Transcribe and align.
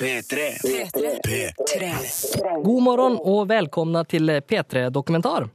P3. 0.00 0.36
P3. 1.26 2.62
God 2.62 2.82
morgon 2.82 3.16
och 3.16 3.50
välkomna 3.50 4.04
till 4.04 4.30
P3 4.30 4.90
Dokumentar. 4.90 5.48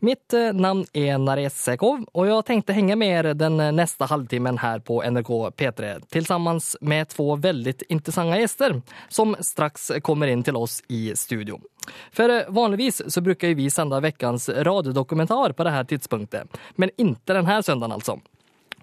Mitt 0.00 0.32
navn 0.32 0.56
namn 0.56 0.84
är 0.92 1.18
Nares 1.18 1.62
Sekov 1.62 2.04
och 2.12 2.26
jag 2.26 2.44
tänkte 2.44 2.72
hänga 2.72 2.96
med 2.96 3.26
er 3.26 3.34
den 3.34 3.56
neste 3.56 3.72
nästa 3.72 4.04
halvtimmen 4.04 4.58
här 4.58 4.78
på 4.78 5.02
NRK 5.02 5.28
P3 5.28 6.02
tillsammans 6.08 6.76
med 6.80 7.08
två 7.08 7.36
väldigt 7.36 7.82
intressanta 7.82 8.38
gäster 8.38 8.82
som 9.08 9.36
strax 9.40 9.92
kommer 10.02 10.26
in 10.26 10.42
till 10.42 10.56
oss 10.56 10.82
i 10.88 11.16
studion. 11.16 11.60
För 12.12 12.28
vanligvis 12.28 12.52
vanligtvis 12.52 13.02
så 13.14 13.20
brukar 13.20 13.48
ju 13.48 13.54
vi 13.54 13.70
sända 13.70 14.00
veckans 14.00 14.48
radiodokumentar 14.48 15.52
på 15.52 15.64
det 15.64 15.70
här 15.70 15.84
tidspunkten, 15.84 16.48
men 16.74 16.90
inte 16.96 17.32
den 17.32 17.46
här 17.46 17.62
söndagen 17.62 17.92
alltså. 17.92 18.20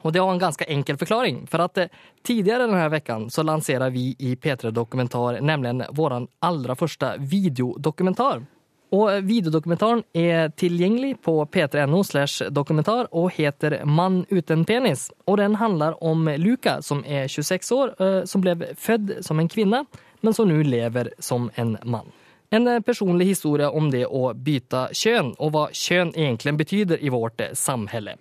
Och 0.03 0.11
det 0.11 0.19
har 0.19 0.31
en 0.31 0.39
ganska 0.39 0.65
enkel 0.65 0.97
förklaring. 0.97 1.47
För 1.47 1.59
att 1.59 1.77
eh, 1.77 1.85
tidigare 2.23 2.67
den 2.67 2.91
veckan 2.91 3.29
så 3.29 3.43
lanserar 3.43 3.89
vi 3.89 4.15
i 4.19 4.35
P3 4.35 4.71
Dokumentar 4.71 5.41
nämligen 5.41 5.83
vår 5.89 6.27
allra 6.39 6.75
första 6.75 7.17
videodokumentar. 7.17 8.45
Och 8.89 9.11
eh, 9.13 9.21
videodokumentaren 9.21 10.03
er 10.13 10.49
tilgjengelig 10.49 11.21
på 11.21 11.45
p3.no 11.45 12.03
slash 12.03 12.49
dokumentar 12.49 13.07
og 13.11 13.31
heter 13.31 13.85
Mann 13.85 14.25
uten 14.29 14.65
penis. 14.65 15.11
Og 15.25 15.37
den 15.37 15.55
handler 15.55 16.03
om 16.03 16.27
Luka 16.37 16.81
som 16.81 17.05
er 17.07 17.27
26 17.27 17.71
år, 17.71 17.95
eh, 17.99 18.25
som 18.25 18.41
ble 18.41 18.75
født 18.77 19.23
som 19.25 19.39
en 19.39 19.49
kvinne, 19.49 19.85
men 20.21 20.33
som 20.33 20.51
nå 20.51 20.59
lever 20.63 21.13
som 21.19 21.49
en 21.55 21.77
mann. 21.83 22.11
En 22.49 22.83
personlig 22.83 23.25
historie 23.25 23.65
om 23.69 23.87
det 23.91 24.03
å 24.05 24.33
bytte 24.33 24.89
kjønn, 24.93 25.31
og 25.39 25.55
hva 25.55 25.69
kjønn 25.73 26.11
egentlig 26.13 26.53
betyder 26.59 27.01
i 27.01 27.09
vårt 27.09 27.41
samhälle. 27.53 28.17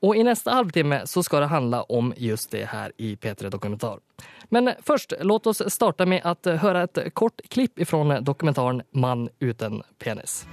Och 0.00 0.16
i 0.16 0.24
nästa 0.24 0.50
halvtimme 0.50 1.02
så 1.04 1.22
ska 1.22 1.40
det 1.40 1.46
handla 1.46 1.82
om 1.82 2.14
just 2.16 2.50
det 2.50 2.64
här 2.64 2.92
i 2.96 3.16
P3 3.16 3.50
Dokumentar. 3.50 3.98
Men 4.44 4.70
först, 4.82 5.12
låt 5.20 5.46
oss 5.46 5.62
starta 5.66 6.06
med 6.06 6.20
att 6.24 6.46
höra 6.46 6.82
ett 6.82 7.14
kort 7.14 7.40
klipp 7.48 7.78
ifrån 7.78 8.24
dokumentaren 8.24 8.82
Man 8.90 9.28
uten 9.38 9.82
penis. 9.98 10.46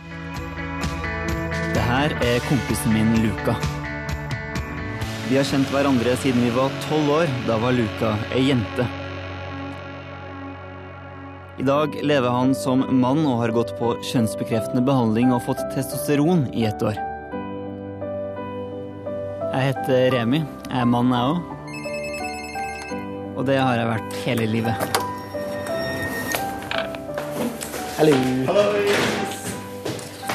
Det 1.73 1.81
her 1.81 2.09
er 2.23 2.39
kompisen 2.39 2.93
min 2.93 3.23
Luka. 3.23 3.55
Vi 5.29 5.37
har 5.37 5.43
kjent 5.43 5.71
hverandre 5.73 6.15
siden 6.17 6.41
vi 6.41 6.49
var 6.49 6.69
tolv 6.89 7.09
år. 7.09 7.27
Da 7.47 7.57
var 7.57 7.71
Luka 7.71 8.17
ei 8.35 8.47
jente. 8.49 8.87
I 11.59 11.63
dag 11.63 11.99
lever 12.03 12.29
han 12.29 12.55
som 12.55 12.85
mann 13.01 13.25
og 13.25 13.41
har 13.41 13.55
gått 13.55 13.73
på 13.79 13.95
kjønnsbekreftende 14.11 14.83
behandling 14.85 15.33
og 15.33 15.43
fått 15.47 15.63
testosteron 15.75 16.47
i 16.53 16.65
ett 16.65 16.83
år. 16.83 17.14
Jeg 19.55 19.69
heter 19.71 20.11
Remi. 20.11 20.41
Jeg 20.67 20.79
er 20.81 20.87
mann, 20.91 21.13
jeg 21.15 21.23
òg. 21.31 21.37
Og 23.39 23.45
det 23.47 23.55
har 23.55 23.77
jeg 23.79 23.87
vært 23.87 24.17
hele 24.25 24.47
livet. 24.51 24.75
Hallo. 27.95 28.17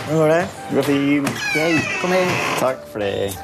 Hvordan 0.06 0.16
går 0.16 0.32
det? 0.32 0.40
Det 0.70 0.78
går 0.78 0.88
fint. 0.88 1.28
Yay, 1.52 1.76
kom 2.00 2.16
inn. 2.16 2.32
Takk 2.62 2.80
for 2.88 3.04
det. 3.04 3.36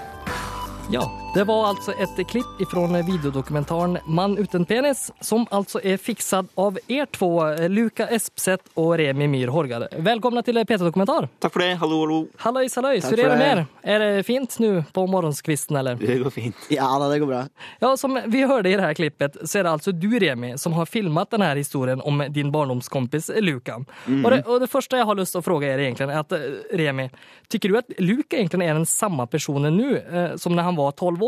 Ja, 0.97 1.05
det 1.37 1.45
var 1.45 1.67
altså 1.67 1.92
et 2.01 2.29
klipp 2.29 2.61
ifrån 2.61 2.97
videodokumentaren 3.06 3.98
'Mann 4.06 4.39
uten 4.39 4.65
penis 4.65 5.11
som 5.20 5.47
altså 5.51 5.81
er 5.84 5.97
fikset 5.97 6.47
av 6.56 6.78
er 6.89 7.05
två, 7.06 7.69
Luka 7.69 8.06
Espseth 8.09 8.65
og 8.75 8.95
Remi 8.98 9.27
Myhr 9.28 9.53
Horgare. 9.53 9.89
Velkommen 9.93 10.45
til 10.45 10.56
P3 10.56 10.78
Dokumentar. 10.78 11.28
Takk 11.39 11.53
for 11.53 11.61
det. 11.61 11.75
Hallo, 11.83 11.98
hallo. 12.01 12.20
Hallois, 12.41 12.77
hallois. 12.77 13.05
Tack 13.05 13.19
er 13.19 13.28
det 13.28 13.39
med 13.39 13.59
er? 13.59 13.67
Är 13.83 13.98
det 13.98 14.23
fint 14.23 14.59
nå 14.59 14.84
på 14.93 15.06
morgonskvisten 15.06 15.77
eller? 15.77 15.95
Det 15.95 16.17
går 16.19 16.31
fint. 16.31 16.56
Ja 16.70 16.89
da, 16.98 17.09
det 17.09 17.19
går 17.19 17.27
bra. 17.27 17.43
Ja, 17.81 17.97
som 17.97 18.21
vi 18.27 18.47
hørte 18.47 18.69
i 18.69 18.77
det 18.77 18.83
här 18.83 18.95
klippet 18.95 19.37
så 19.45 19.59
er 19.59 19.62
det 19.62 19.71
altså 19.71 19.93
du 19.93 20.19
Remi 20.19 20.59
som 20.59 20.73
har 20.73 20.87
filmat 20.87 21.31
denne 21.31 21.53
historien 21.55 22.00
om 22.00 22.25
din 22.28 22.53
barndomskompis 22.53 23.31
Luka. 23.41 23.77
Och, 23.77 24.31
det, 24.31 24.43
og, 24.47 24.61
det 24.61 24.71
første 24.73 24.97
jeg 24.97 25.05
har 25.05 25.15
lust 25.15 25.37
att 25.37 25.45
fråga 25.45 25.75
er 25.75 25.78
egentligen 25.78 26.11
är 26.11 26.19
att 26.19 26.33
eh, 26.33 26.39
Remi, 26.73 27.11
syns 27.53 27.62
du 27.62 27.78
at 27.78 27.93
Luka 27.98 28.37
egentlig 28.37 28.65
er 28.65 28.75
den 28.75 28.87
samme 28.87 29.27
personen 29.27 29.77
nu 29.77 29.99
eh, 29.99 30.37
som 30.37 30.56
når 30.56 30.62
han 30.62 30.77
var 30.77 30.91
12 30.93 31.22
år? 31.22 31.25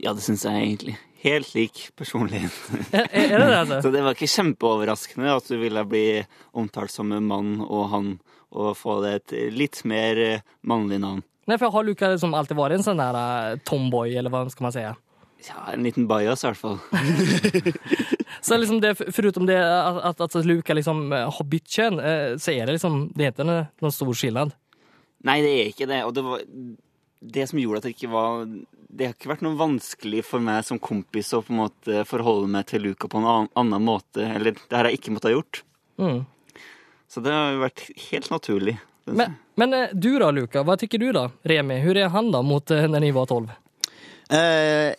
Ja, 0.00 0.14
det 0.16 0.24
syns 0.24 0.46
jeg 0.46 0.56
egentlig. 0.62 0.96
Helt 1.20 1.50
lik 1.52 1.80
personligheten. 2.00 2.84
er, 2.96 3.08
är 3.12 3.38
det 3.38 3.46
det 3.50 3.58
altså? 3.58 3.80
Så 3.84 3.90
det 3.92 4.00
var 4.06 4.14
ikke 4.16 4.30
kjempeoverraskende 4.32 5.34
at 5.36 5.50
du 5.50 5.58
ville 5.60 5.82
bli 5.84 6.04
omtalt 6.56 6.94
som 6.94 7.12
en 7.12 7.26
mann 7.28 7.50
og 7.66 7.90
han, 7.92 8.14
og 8.56 8.72
få 8.78 9.00
det 9.04 9.12
et 9.18 9.34
litt 9.52 9.82
mer 9.84 10.16
eh, 10.24 10.46
mannlig 10.64 11.02
navn. 11.02 11.20
Nei, 11.50 11.58
for 11.60 11.74
har 11.74 11.84
Luka 11.84 12.08
liksom 12.14 12.32
alltid 12.38 12.56
vært 12.56 12.78
en 12.78 12.86
sånn 12.86 13.02
där 13.02 13.18
eh, 13.20 13.58
tomboy 13.68 14.14
eller 14.16 14.32
hva 14.32 14.46
skal 14.52 14.68
man 14.70 14.74
si? 14.76 14.86
Ja, 15.48 15.60
en 15.72 15.84
liten 15.84 16.06
bajas 16.08 16.44
i 16.44 16.50
hvert 16.50 16.60
fall. 16.60 16.78
Så 18.40 18.56
liksom 18.56 18.80
det, 18.80 18.94
förutom 19.12 19.46
det 19.46 19.56
at, 19.60 20.20
at, 20.20 20.36
at 20.36 20.44
Luka 20.44 20.74
liksom 20.74 21.12
eh, 21.12 21.28
har 21.36 21.44
bytt 21.44 21.68
kön 21.68 22.00
eh, 22.00 22.36
så 22.36 22.52
er 22.52 22.66
det 22.66 22.76
liksom, 22.78 23.00
det 23.16 23.30
heter 23.30 23.48
noen 23.48 23.66
en- 23.80 23.92
stor 23.92 24.12
skillnad. 24.16 24.52
Nei, 25.24 25.40
det 25.44 25.52
er 25.52 25.72
ikke 25.72 25.88
det. 25.90 26.00
Og 26.08 26.14
det 26.16 26.24
var 26.24 26.44
det 27.20 27.48
som 27.50 27.60
gjorde 27.60 27.82
at 27.82 27.88
det 27.88 27.94
ikke 27.96 28.12
var 28.12 28.46
Det 28.90 29.06
har 29.06 29.14
ikke 29.14 29.30
vært 29.30 29.44
noe 29.46 29.58
vanskelig 29.58 30.24
for 30.26 30.42
meg 30.42 30.64
som 30.66 30.80
kompis 30.82 31.30
å 31.36 31.42
på 31.46 31.54
en 31.54 31.60
måte 31.62 32.04
forholde 32.10 32.50
meg 32.50 32.66
til 32.70 32.82
Luca 32.88 33.08
på 33.10 33.20
en 33.20 33.28
annen, 33.30 33.50
annen 33.58 33.84
måte. 33.86 34.24
Eller 34.26 34.56
det 34.58 34.74
har 34.76 34.88
jeg 34.88 34.98
ikke 34.98 35.14
måttet 35.14 35.30
ha 35.30 35.36
gjort. 35.36 35.62
Mm. 36.00 36.24
Så 37.10 37.22
det 37.22 37.34
har 37.34 37.54
jo 37.54 37.62
vært 37.62 37.84
helt 38.08 38.30
naturlig. 38.34 38.76
Men, 39.04 39.38
men 39.58 39.74
eh, 39.74 39.94
du 39.94 40.12
da, 40.18 40.30
Luka, 40.30 40.62
Hva 40.66 40.76
tykker 40.78 41.00
du 41.00 41.08
da, 41.16 41.24
Remi, 41.42 41.80
Hvor 41.82 41.98
er 41.98 42.12
han 42.12 42.28
da 42.30 42.42
mot 42.46 42.70
eh, 42.70 42.86
när 42.88 43.12
var 43.12 43.26
12? 43.26 43.48
Uh, 44.30 44.92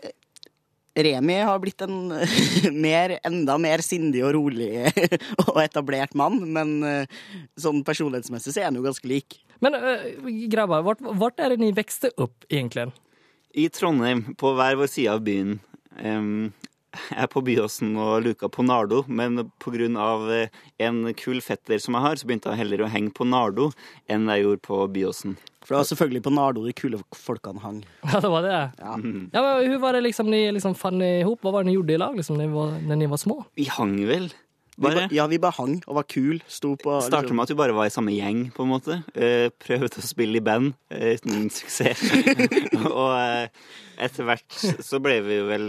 Remi 0.95 1.37
har 1.39 1.59
blitt 1.59 1.81
en 1.81 2.07
mer, 2.81 3.19
enda 3.23 3.55
mer 3.57 3.79
sindig 3.79 4.25
og 4.27 4.33
rolig 4.35 4.91
og 5.45 5.61
etablert 5.63 6.17
mann, 6.19 6.41
men 6.51 6.73
uh, 6.83 7.21
sånn 7.55 7.79
personlighetsmessig 7.87 8.51
så 8.51 8.59
er 8.59 8.67
han 8.67 8.75
jo 8.75 8.83
ganske 8.83 9.07
lik. 9.07 9.39
Men 9.63 9.77
uh, 9.79 10.03
grabbar, 10.51 10.83
vart, 10.83 10.99
vart 10.99 11.39
är 11.39 11.49
det 11.49 11.61
ni 11.63 11.71
växte 11.71 12.11
opp 12.17 12.43
egentligen? 12.49 12.91
I 13.53 13.67
Trondheim, 13.69 14.35
på 14.39 14.53
hver 14.55 14.77
vår 14.79 14.87
side 14.91 15.11
av 15.11 15.23
byen. 15.25 15.57
Jeg 16.01 16.51
er 17.23 17.29
på 17.31 17.41
Byåsen 17.43 17.93
og 17.99 18.25
Luka 18.25 18.49
på 18.51 18.63
Nardo, 18.67 19.01
men 19.07 19.45
på 19.63 19.71
grunn 19.71 19.95
av 19.99 20.25
eh, 20.31 20.51
en 20.83 21.05
kul 21.15 21.39
fetter 21.43 21.79
som 21.79 21.95
jeg 21.95 22.03
har, 22.03 22.19
så 22.19 22.27
begynte 22.27 22.51
jeg 22.51 22.61
heller 22.63 22.83
å 22.83 22.89
henge 22.91 23.13
på 23.15 23.27
Nardo 23.27 23.69
enn 24.11 24.27
jeg 24.31 24.43
gjorde 24.43 24.63
på 24.65 24.79
Byåsen. 24.95 25.37
For 25.61 25.75
det 25.75 25.79
var 25.79 25.89
selvfølgelig 25.91 26.23
på 26.25 26.33
Nardo 26.35 26.65
de 26.65 26.73
kule 26.75 26.99
folkene 27.15 27.63
hang. 27.63 27.81
Ja, 28.11 28.19
det 28.23 28.31
var 28.33 28.47
det. 28.47 28.55
Ja. 28.81 28.95
Ja, 28.97 29.43
men 29.45 29.71
Hva 29.71 29.81
var 29.85 29.95
det 29.95 30.03
liksom 30.07 30.31
de 30.33 30.41
liksom 30.57 30.75
fant 30.75 31.03
i 31.05 31.13
hop? 31.27 31.43
Hva 31.45 31.55
var 31.55 31.63
det 31.63 31.71
de 31.71 31.77
gjorde 31.77 31.95
i 31.95 32.01
lag 32.01 32.17
liksom, 32.17 32.39
när, 32.39 32.47
de 32.47 33.05
var, 33.05 33.07
var 33.13 33.23
små? 33.23 33.37
Vi 33.55 33.67
hang 33.71 33.95
vel, 34.09 34.31
Vi 34.81 34.87
ba, 34.87 34.93
bare. 34.95 35.07
ja, 35.13 35.27
vi 35.29 35.37
bare 35.37 35.53
hang 35.59 35.75
og 35.85 35.95
var 35.99 36.05
kul. 36.09 36.39
Sto 36.49 36.71
på 36.81 36.95
Starta 37.05 37.21
liksom- 37.27 37.37
med 37.37 37.43
at 37.45 37.53
vi 37.53 37.59
bare 37.61 37.75
var 37.77 37.85
i 37.85 37.93
samme 37.93 38.15
gjeng, 38.15 38.39
på 38.55 38.63
en 38.65 38.71
måte. 38.73 38.97
Eh, 39.13 39.47
prøvde 39.61 40.01
å 40.01 40.05
spille 40.05 40.41
i 40.41 40.43
band 40.43 40.73
eh, 40.89 41.13
uten 41.19 41.49
suksess. 41.53 42.01
og 42.89 43.13
eh, 43.19 43.47
etter 44.01 44.25
hvert 44.25 44.59
så 44.81 44.99
ble 45.03 45.19
vi 45.25 45.37
jo 45.41 45.45
vel 45.51 45.67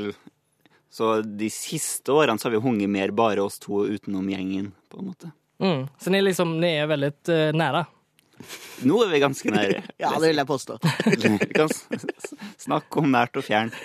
Så 0.93 1.23
de 1.25 1.49
siste 1.53 2.13
årene 2.13 2.37
så 2.41 2.49
har 2.51 2.57
vi 2.57 2.65
hunget 2.65 2.91
mer 2.93 3.13
bare 3.17 3.41
oss 3.45 3.59
to 3.61 3.85
utenom 3.89 4.27
gjengen, 4.29 4.73
på 4.93 4.99
en 5.01 5.07
måte. 5.09 5.31
Mm. 5.63 5.87
Så 6.01 6.11
ni, 6.13 6.21
liksom, 6.21 6.57
ni 6.61 6.73
er 6.83 6.87
väldigt 6.91 7.29
eh, 7.33 7.49
nære? 7.57 7.87
Nå 8.89 8.99
er 9.05 9.09
vi 9.13 9.21
ganske 9.23 9.53
nære. 9.55 9.83
Ja, 10.03 10.11
det 10.19 10.33
vil 10.33 10.41
jeg 10.43 10.49
påstå. 10.49 10.77
Vi 11.23 11.53
kan 11.55 11.69
s- 11.71 11.85
s- 11.95 12.33
snakke 12.67 12.99
om 13.01 13.09
nært 13.13 13.37
og 13.39 13.45
fjernt. 13.47 13.77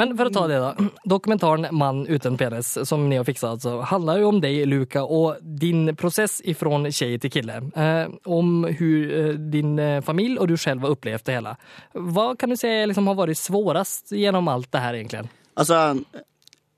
Men 0.00 0.14
for 0.16 0.30
å 0.30 0.32
ta 0.32 0.46
det 0.48 0.60
da. 0.62 0.70
Dokumentaren 1.04 1.68
'Mann 1.76 2.06
uten 2.08 2.38
penis 2.40 2.72
som 2.88 3.08
ni 3.08 3.18
har 3.20 3.28
fixat 3.28 3.50
alltså, 3.50 3.80
handlar 3.80 4.18
ju 4.18 4.24
om 4.24 4.40
deg, 4.40 4.62
Luka 4.68 5.04
og 5.04 5.42
din 5.42 5.96
prosess 5.96 6.40
ifrån 6.44 6.88
kjei 6.88 7.18
til 7.20 7.30
kille. 7.30 7.60
Eh, 7.76 8.08
om 8.24 8.64
hur 8.64 9.12
eh, 9.12 9.34
din 9.34 9.76
familie 10.02 10.20
familj 10.20 10.38
och 10.38 10.48
du 10.48 10.56
selv 10.56 10.80
har 10.80 10.90
opplevd 10.90 11.24
det 11.24 11.32
hele. 11.38 11.56
Hva 11.94 12.34
kan 12.36 12.50
du 12.50 12.56
si 12.56 12.68
liksom, 12.86 13.06
har 13.06 13.16
vært 13.18 13.38
vanskeligst 13.38 14.12
gjennom 14.12 14.48
alt 14.48 14.70
det 14.72 14.82
her, 14.82 14.94
egentlig? 14.98 15.30
Altså, 15.56 15.78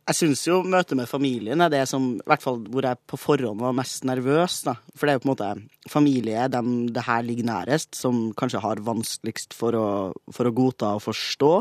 jeg 0.08 0.18
syns 0.18 0.42
jo 0.46 0.62
møtet 0.66 0.96
med 0.98 1.08
familien 1.08 1.60
er 1.62 1.70
det 1.70 1.84
som 1.88 2.16
I 2.16 2.26
hvert 2.26 2.42
fall 2.42 2.60
hvor 2.72 2.82
jeg 2.86 2.98
på 3.06 3.18
forhånd 3.20 3.62
var 3.62 3.74
mest 3.76 4.04
nervøs, 4.04 4.62
da. 4.66 4.76
For 4.96 5.06
det 5.06 5.12
er 5.12 5.18
jo 5.18 5.24
på 5.24 5.28
en 5.28 5.32
måte 5.34 5.90
familie 5.90 6.48
dem 6.50 6.70
det 6.92 7.06
her 7.06 7.22
ligger 7.22 7.48
nærest, 7.48 7.94
som 7.98 8.30
kanskje 8.38 8.62
har 8.62 8.82
vanskeligst 8.82 9.54
for 9.54 9.78
å, 9.78 9.88
for 10.32 10.48
å 10.48 10.54
godta 10.54 10.94
og 10.98 11.04
forstå. 11.06 11.52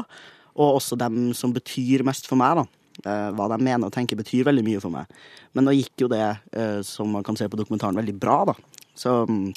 Og 0.57 0.77
også 0.77 0.98
dem 1.00 1.31
som 1.38 1.53
betyr 1.56 2.06
mest 2.07 2.27
for 2.30 2.39
meg, 2.39 2.62
da. 2.62 2.65
Eh, 3.07 3.30
hva 3.38 3.48
de 3.50 3.57
mener 3.63 3.88
og 3.88 3.94
tenker 3.95 4.19
betyr 4.19 4.45
veldig 4.48 4.63
mye 4.65 4.81
for 4.83 4.94
meg. 4.94 5.21
Men 5.56 5.68
nå 5.68 5.75
gikk 5.77 6.03
jo 6.03 6.09
det, 6.12 6.25
eh, 6.53 6.81
som 6.86 7.12
man 7.15 7.25
kan 7.25 7.38
se 7.39 7.48
på 7.50 7.59
dokumentaren, 7.59 7.98
veldig 7.98 8.18
bra, 8.19 8.42
da. 8.51 8.57
Så 8.98 9.21
mm, 9.30 9.48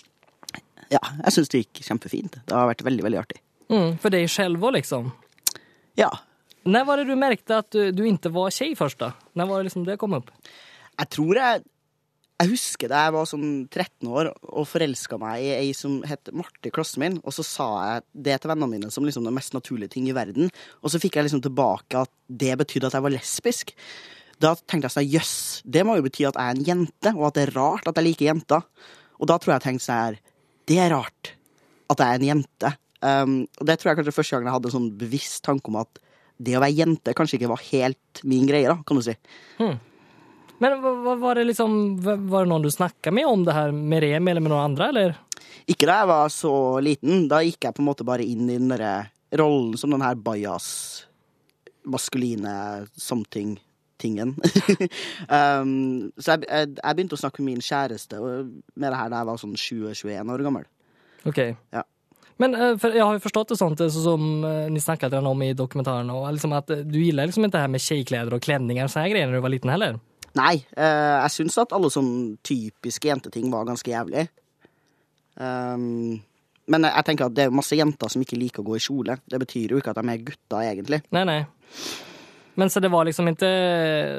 ja, 0.94 1.00
jeg 1.00 1.35
syns 1.37 1.52
det 1.52 1.64
gikk 1.64 1.82
kjempefint. 1.88 2.38
Det 2.46 2.56
har 2.56 2.70
vært 2.70 2.85
veldig, 2.87 3.05
veldig 3.06 3.20
artig. 3.20 3.43
Mm, 3.73 3.96
for 4.00 4.14
deg 4.14 4.29
selv 4.31 4.62
òg, 4.62 4.76
liksom. 4.79 5.11
Ja. 5.99 6.11
Når 6.64 6.87
var 6.88 7.00
det 7.00 7.08
du 7.11 7.17
merket 7.20 7.52
at 7.52 7.75
du, 7.75 7.90
du 7.93 8.05
ikke 8.08 8.32
var 8.32 8.55
kjei 8.55 8.73
først, 8.79 9.02
da? 9.02 9.12
Når 9.37 9.50
var 9.50 9.61
det 9.61 9.69
liksom 9.69 9.87
det 9.88 9.99
kom 10.00 10.17
opp? 10.17 10.31
Jeg 10.94 11.11
tror 11.11 11.40
jeg 11.40 11.64
Jeg 12.44 12.52
husker 12.52 12.91
da 12.93 13.06
jeg 13.06 13.12
var 13.14 13.29
sånn 13.29 13.44
13 13.70 14.08
år 14.12 14.29
og 14.35 14.67
forelska 14.69 15.17
meg 15.20 15.46
i 15.46 15.52
ei 15.55 15.70
som 15.76 16.02
het 16.05 16.29
Marte 16.37 16.69
i 16.69 16.73
klassen 16.75 17.00
min, 17.00 17.17
og 17.25 17.32
så 17.32 17.44
sa 17.46 17.69
jeg 17.88 18.02
det 18.26 18.35
til 18.43 18.52
vennene 18.52 18.69
mine 18.75 18.91
som 18.93 19.06
liksom 19.06 19.25
den 19.25 19.37
mest 19.37 19.56
naturlige 19.56 19.94
ting 19.94 20.11
i 20.11 20.17
verden, 20.17 20.50
og 20.82 20.93
så 20.93 21.00
fikk 21.00 21.17
jeg 21.17 21.29
liksom 21.29 21.41
tilbake 21.46 22.02
at 22.05 22.12
det 22.29 22.52
betydde 22.61 22.91
at 22.91 22.99
jeg 22.99 23.06
var 23.06 23.14
lesbisk. 23.14 23.73
da 24.43 24.52
tenkte 24.58 24.91
jeg 24.91 24.96
sånn 24.99 25.14
jøss, 25.14 25.37
det 25.64 25.87
må 25.88 25.96
jo 25.96 26.05
bety 26.05 26.26
at 26.29 26.37
jeg 26.37 26.44
er 26.44 26.58
en 26.58 26.69
jente, 26.69 27.14
og 27.14 27.29
at 27.31 27.38
det 27.38 27.46
er 27.46 27.55
rart 27.56 27.88
at 27.88 27.96
jeg 27.96 28.08
liker 28.11 28.29
jenter. 28.29 28.69
Og 29.23 29.31
da 29.31 29.38
tror 29.38 29.55
jeg 29.55 29.61
jeg 29.62 29.67
tenkte 29.70 29.87
sånn 29.87 30.02
her 30.02 30.20
Det 30.69 30.79
er 30.81 30.93
rart 30.93 31.32
at 31.93 32.00
jeg 32.00 32.08
er 32.08 32.20
en 32.20 32.29
jente. 32.29 32.75
Um, 33.05 33.35
og 33.61 33.69
det 33.69 33.79
tror 33.79 33.93
jeg 33.93 34.00
kanskje 34.00 34.17
første 34.17 34.35
gangen 34.35 34.49
jeg 34.50 34.56
hadde 34.58 34.70
en 34.70 34.76
sånn 34.79 34.93
bevisst 35.00 35.43
tanke 35.47 35.70
om 35.70 35.81
at 35.81 36.00
det 36.44 36.56
å 36.58 36.62
være 36.64 36.76
jente 36.76 37.14
kanskje 37.17 37.38
ikke 37.38 37.52
var 37.52 37.64
helt 37.70 38.23
min 38.26 38.47
greie, 38.49 38.69
da, 38.69 38.81
kan 38.85 38.99
du 38.99 39.05
si. 39.06 39.14
Men 40.58 40.82
var 41.20 41.34
det 41.34 41.44
liksom 41.48 41.72
Var 42.02 42.44
det 42.44 42.50
noen 42.50 42.62
du 42.62 42.70
snakka 42.70 43.10
med 43.10 43.26
om 43.26 43.44
det 43.44 43.56
her 43.56 43.72
med 43.74 44.04
Remi 44.04 44.30
eller 44.30 44.44
med 44.44 44.52
noen 44.52 44.70
andre, 44.70 44.88
eller? 44.92 45.16
Ikke 45.66 45.88
da 45.88 46.00
jeg 46.02 46.10
var 46.10 46.32
så 46.32 46.54
liten. 46.84 47.26
Da 47.30 47.40
gikk 47.44 47.64
jeg 47.64 47.76
på 47.76 47.82
en 47.82 47.88
måte 47.88 48.06
bare 48.06 48.24
inn 48.26 48.48
i 48.48 48.58
den 48.58 48.70
derre 48.72 48.94
rollen 49.34 49.78
som 49.80 49.90
den 49.90 50.04
her 50.04 50.14
bajas, 50.14 51.06
maskuline 51.88 52.86
something-tingen. 53.00 54.36
um, 55.38 56.12
så 56.20 56.36
jeg, 56.36 56.44
jeg, 56.46 56.68
jeg 56.76 56.98
begynte 56.98 57.16
å 57.16 57.22
snakke 57.24 57.42
med 57.42 57.56
min 57.56 57.64
kjæreste 57.64 58.20
med 58.20 58.86
det 58.86 59.00
her 59.00 59.10
da 59.10 59.22
jeg 59.22 59.30
var 59.32 59.42
sånn 59.42 59.56
20-21 59.58 60.32
år 60.36 60.46
gammel. 60.46 60.68
Ok. 61.24 61.40
Ja. 61.74 61.82
Men 62.36 62.54
jeg 62.54 62.80
för 62.80 62.96
jag 62.96 63.04
har 63.04 63.14
jo 63.14 63.22
forstått 63.22 63.48
det 63.48 63.56
sånt 63.56 63.80
eh, 63.80 63.88
så 63.88 64.00
som 64.02 64.44
eh, 64.44 64.70
ni 64.70 64.80
snakket 64.80 65.12
om 65.12 65.42
i 65.42 65.52
dokumentaren, 65.52 66.10
och 66.10 66.32
liksom 66.32 66.52
att 66.52 66.70
eh, 66.70 66.76
du 66.76 66.98
gillar 67.04 67.26
liksom 67.26 67.44
ikke 67.44 67.56
det 67.56 67.60
her 67.60 67.68
med 67.68 67.80
tjejkläder 67.80 68.34
og 68.34 68.42
kledninger 68.42 68.84
og 68.84 68.90
sånne 68.90 69.12
greier 69.12 69.30
når 69.30 69.38
du 69.38 69.44
var 69.44 69.54
liten 69.54 69.70
heller. 69.70 70.00
Nei, 70.34 70.54
eh, 70.75 71.16
jeg 71.22 71.34
syns 71.36 71.58
at 71.62 71.75
alle 71.76 71.90
sånne 71.94 72.38
typiske 72.42 73.10
jenteting 73.10 73.50
var 73.52 73.69
ganske 73.69 73.90
jævlig. 73.90 74.26
Um, 75.38 76.22
men 76.70 76.86
jeg, 76.88 77.04
tenker 77.06 77.28
at 77.28 77.36
det 77.36 77.46
er 77.46 77.54
masse 77.54 77.76
jenter 77.76 78.10
som 78.10 78.22
ikke 78.25 78.38
liker 78.40 78.62
å 78.64 78.66
gå 78.66 78.78
i 78.78 78.82
kjole. 78.82 79.19
Det 79.31 79.38
betyr 79.42 79.75
jo 79.75 79.81
ikke 79.81 79.92
at 79.92 80.00
de 80.00 80.10
er 80.10 80.25
gutter, 80.26 80.64
egentlig. 80.64 81.02
Nei, 81.14 81.25
nei. 81.28 81.40
Men 82.58 82.70
så 82.70 82.81
det 82.82 82.90
var 82.90 83.06
liksom 83.06 83.28
ikke 83.32 83.50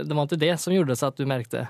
det 0.06 0.16
var 0.16 0.28
ikke 0.28 0.42
det 0.44 0.54
som 0.62 0.76
gjorde 0.76 0.98
seg 1.00 1.12
at 1.12 1.20
du 1.20 1.28
märkte? 1.30 1.66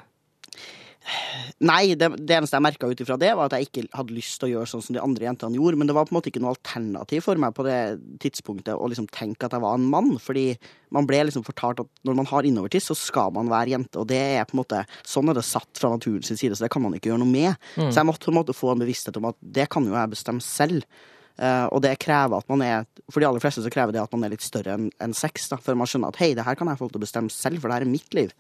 Nei, 1.66 1.94
det, 1.96 2.10
det 2.26 2.36
eneste 2.36 2.58
jeg 2.58 2.66
merka 2.66 2.90
ut 2.90 3.02
ifra 3.04 3.18
det, 3.22 3.30
var 3.38 3.48
at 3.48 3.56
jeg 3.56 3.70
ikke 3.70 3.84
hadde 3.96 4.16
lyst 4.16 4.40
til 4.42 4.48
å 4.48 4.52
gjøre 4.56 4.70
sånn 4.70 4.84
som 4.84 4.96
de 4.98 5.02
andre 5.04 5.28
jentene 5.28 5.60
gjorde. 5.60 5.80
Men 5.80 5.90
det 5.90 5.96
var 5.98 6.08
på 6.08 6.14
en 6.14 6.18
måte 6.18 6.32
ikke 6.32 6.42
noe 6.44 6.56
alternativ 6.56 7.26
for 7.28 7.42
meg 7.42 7.54
på 7.56 7.66
det 7.68 7.78
tidspunktet 8.24 8.74
å 8.76 8.90
liksom 8.92 9.08
tenke 9.14 9.48
at 9.48 9.56
jeg 9.56 9.64
var 9.64 9.78
en 9.78 9.88
mann. 9.92 10.16
Fordi 10.22 10.48
man 10.96 11.08
ble 11.10 11.22
liksom 11.28 11.46
fortalt 11.48 11.84
at 11.86 12.06
når 12.08 12.20
man 12.20 12.30
har 12.32 12.48
innovertiss, 12.50 12.90
så 12.92 12.98
skal 12.98 13.34
man 13.36 13.52
være 13.54 13.76
jente. 13.76 14.02
Og 14.02 14.10
det 14.10 14.22
er 14.40 14.48
på 14.50 14.58
en 14.58 14.64
måte, 14.64 14.84
sånn 15.08 15.32
er 15.32 15.38
det 15.38 15.46
satt 15.48 15.70
fra 15.80 15.94
naturens 15.94 16.32
side, 16.34 16.56
så 16.58 16.66
det 16.66 16.72
kan 16.74 16.84
man 16.84 16.98
ikke 16.98 17.12
gjøre 17.12 17.24
noe 17.24 17.32
med. 17.32 17.68
Så 17.78 18.02
jeg 18.02 18.10
måtte 18.10 18.28
på 18.28 18.34
en 18.34 18.40
måte 18.42 18.58
få 18.58 18.74
en 18.74 18.82
bevissthet 18.82 19.22
om 19.22 19.30
at 19.32 19.40
det 19.40 19.70
kan 19.74 19.86
jo 19.86 19.96
jeg 19.96 20.16
bestemme 20.16 20.44
selv. 20.44 20.88
Uh, 21.36 21.68
og 21.76 21.82
det 21.84 21.98
krever 22.00 22.40
at 22.40 22.48
man 22.48 22.62
er 22.64 22.86
For 23.12 23.20
de 23.20 23.26
aller 23.28 23.44
fleste 23.44 23.60
så 23.60 23.68
krever 23.68 23.92
det 23.92 24.00
at 24.00 24.14
man 24.16 24.24
er 24.24 24.32
litt 24.32 24.46
større 24.46 24.78
enn 24.78 24.86
en 25.04 25.12
sex, 25.12 25.50
da, 25.52 25.58
før 25.60 25.76
man 25.76 25.90
skjønner 25.92 26.14
at 26.14 26.20
hei, 26.22 26.30
det 26.32 26.46
her 26.48 26.56
kan 26.56 26.70
jeg 26.72 26.80
få 26.80 26.88
til 26.88 27.02
å 27.02 27.04
bestemme 27.04 27.34
selv, 27.34 27.60
for 27.60 27.68
det 27.68 27.76
her 27.76 27.88
er 27.88 27.92
mitt 27.92 28.16
liv. 28.16 28.32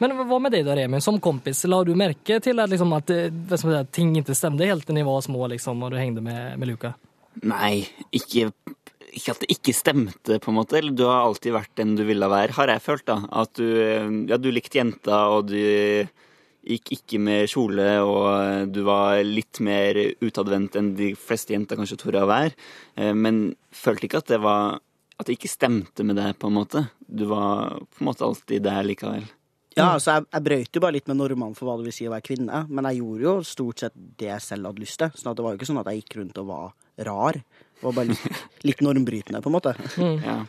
Men 0.00 0.16
vad 0.28 0.40
med 0.42 0.54
deg 0.54 0.64
da, 0.64 0.74
Remi, 0.78 1.00
som 1.04 1.18
kompis? 1.20 1.62
La 1.68 1.82
du 1.84 1.92
merke 1.98 2.38
til 2.40 2.60
at, 2.62 2.70
liksom, 2.72 2.92
at 2.96 3.10
det, 3.10 3.58
ska 3.60 3.82
ting 3.92 4.14
ikke 4.16 4.36
stemte 4.36 4.68
helt 4.68 4.86
da 4.88 4.96
ni 4.96 5.04
var 5.04 5.20
små 5.24 5.44
liksom, 5.52 5.82
og 5.84 5.92
du 5.92 5.98
hengte 6.00 6.22
med, 6.24 6.56
med 6.60 6.70
Luka? 6.70 6.94
Nei, 7.44 7.84
ikke, 8.16 8.48
ikke 9.12 9.34
at 9.34 9.42
det 9.44 9.50
ikke 9.52 9.74
stemte, 9.76 10.38
på 10.40 10.52
en 10.52 10.56
måte. 10.56 10.78
Eller 10.80 10.96
du 10.96 11.04
har 11.04 11.26
alltid 11.26 11.52
vært 11.52 11.74
den 11.78 11.92
du 11.98 12.06
ville 12.08 12.30
være, 12.32 12.56
har 12.56 12.72
jeg 12.72 12.84
følt. 12.86 13.04
da. 13.10 13.18
At 13.42 13.52
du, 13.60 13.68
ja, 14.30 14.38
du 14.40 14.48
likte 14.54 14.80
jenta, 14.80 15.20
og 15.34 15.50
du 15.52 15.60
gikk 16.70 16.92
ikke 16.96 17.20
med 17.20 17.48
kjole, 17.48 17.86
og 18.04 18.72
du 18.72 18.80
var 18.88 19.20
litt 19.24 19.60
mer 19.64 20.00
utadvendt 20.20 20.76
enn 20.80 20.94
de 20.96 21.12
fleste 21.16 21.54
jenter 21.54 21.76
kanskje 21.80 21.98
torde 22.00 22.24
å 22.24 22.28
være. 22.30 22.56
Eh, 22.96 23.12
Men 23.16 23.50
følte 23.72 24.08
ikke 24.08 24.24
at 24.24 24.32
det 24.32 24.40
var 24.44 24.80
At 25.20 25.28
det 25.28 25.36
ikke 25.36 25.52
stemte 25.52 26.04
med 26.08 26.16
deg, 26.16 26.32
på 26.40 26.48
en 26.48 26.56
måte. 26.56 26.80
Du 27.04 27.26
var 27.28 27.76
på 27.76 28.00
en 28.00 28.08
måte 28.08 28.24
alltid 28.24 28.62
der 28.64 28.86
likevel. 28.88 29.26
Ja, 29.76 29.92
altså 29.94 30.16
jeg, 30.16 30.26
jeg 30.34 30.44
brøyt 30.46 30.76
jo 30.76 30.82
bare 30.82 30.96
litt 30.96 31.10
med 31.10 31.18
normene 31.20 31.54
for 31.54 31.68
hva 31.68 31.76
det 31.78 31.86
vil 31.86 31.94
si 31.94 32.06
å 32.08 32.12
være 32.12 32.26
kvinne, 32.26 32.64
men 32.68 32.88
jeg 32.90 33.00
gjorde 33.00 33.26
jo 33.26 33.34
stort 33.46 33.84
sett 33.84 33.98
det 34.18 34.30
jeg 34.32 34.42
selv 34.44 34.70
hadde 34.70 34.82
lyst 34.82 34.98
til. 35.02 35.12
Så 35.14 35.34
det 35.34 35.44
var 35.46 35.54
jo 35.54 35.60
ikke 35.60 35.68
sånn 35.70 35.82
at 35.82 35.90
jeg 35.90 36.02
gikk 36.02 36.16
rundt 36.20 36.40
og 36.42 36.48
var 36.48 36.72
rar. 37.10 37.38
Det 37.38 37.86
var 37.86 37.94
bare 38.00 38.10
litt, 38.10 38.40
litt 38.68 38.82
normbrytende, 38.84 39.42
på 39.44 39.52
en 39.52 39.56
måte. 39.56 39.76
Ja. 40.00 40.40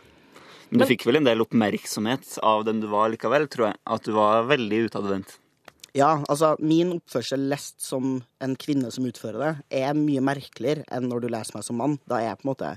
Men 0.72 0.82
du 0.82 0.88
fikk 0.88 1.04
vel 1.04 1.20
en 1.20 1.28
del 1.28 1.44
oppmerksomhet 1.44 2.38
av 2.48 2.64
den 2.64 2.80
du 2.80 2.88
var 2.90 3.12
likevel, 3.12 3.46
tror 3.52 3.70
jeg. 3.70 3.78
At 3.94 4.08
du 4.08 4.14
var 4.16 4.48
veldig 4.48 4.86
utadvendt. 4.88 5.36
Ja, 5.92 6.22
altså 6.32 6.54
min 6.64 6.94
oppførsel 6.94 7.44
lest 7.50 7.82
som 7.84 8.22
en 8.40 8.54
kvinne 8.56 8.88
som 8.94 9.04
utfører 9.04 9.42
det, 9.42 9.52
er 9.82 9.98
mye 9.98 10.22
merkeligere 10.24 10.86
enn 10.88 11.10
når 11.10 11.24
du 11.24 11.28
leser 11.34 11.58
meg 11.58 11.66
som 11.66 11.76
mann. 11.76 11.98
Da 12.08 12.18
er 12.18 12.30
jeg 12.30 12.40
på 12.40 12.46
en 12.46 12.52
måte 12.54 12.70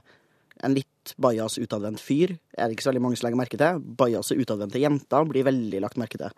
en 0.64 0.76
litt 0.78 1.14
bajas 1.22 1.58
utadvendt 1.60 2.02
fyr. 2.02 2.36
Er 2.56 2.70
det 2.70 2.78
ikke 2.78 2.88
så 2.88 2.92
veldig 2.94 3.04
mange 3.04 3.20
som 3.20 3.28
legger 3.28 3.42
merke 3.42 3.60
til. 3.60 3.82
Bajas 4.00 4.32
utadvendte 4.34 4.82
jenter 4.82 5.28
blir 5.30 5.48
veldig 5.48 5.82
lagt 5.84 6.00
merke 6.02 6.22
til. 6.22 6.32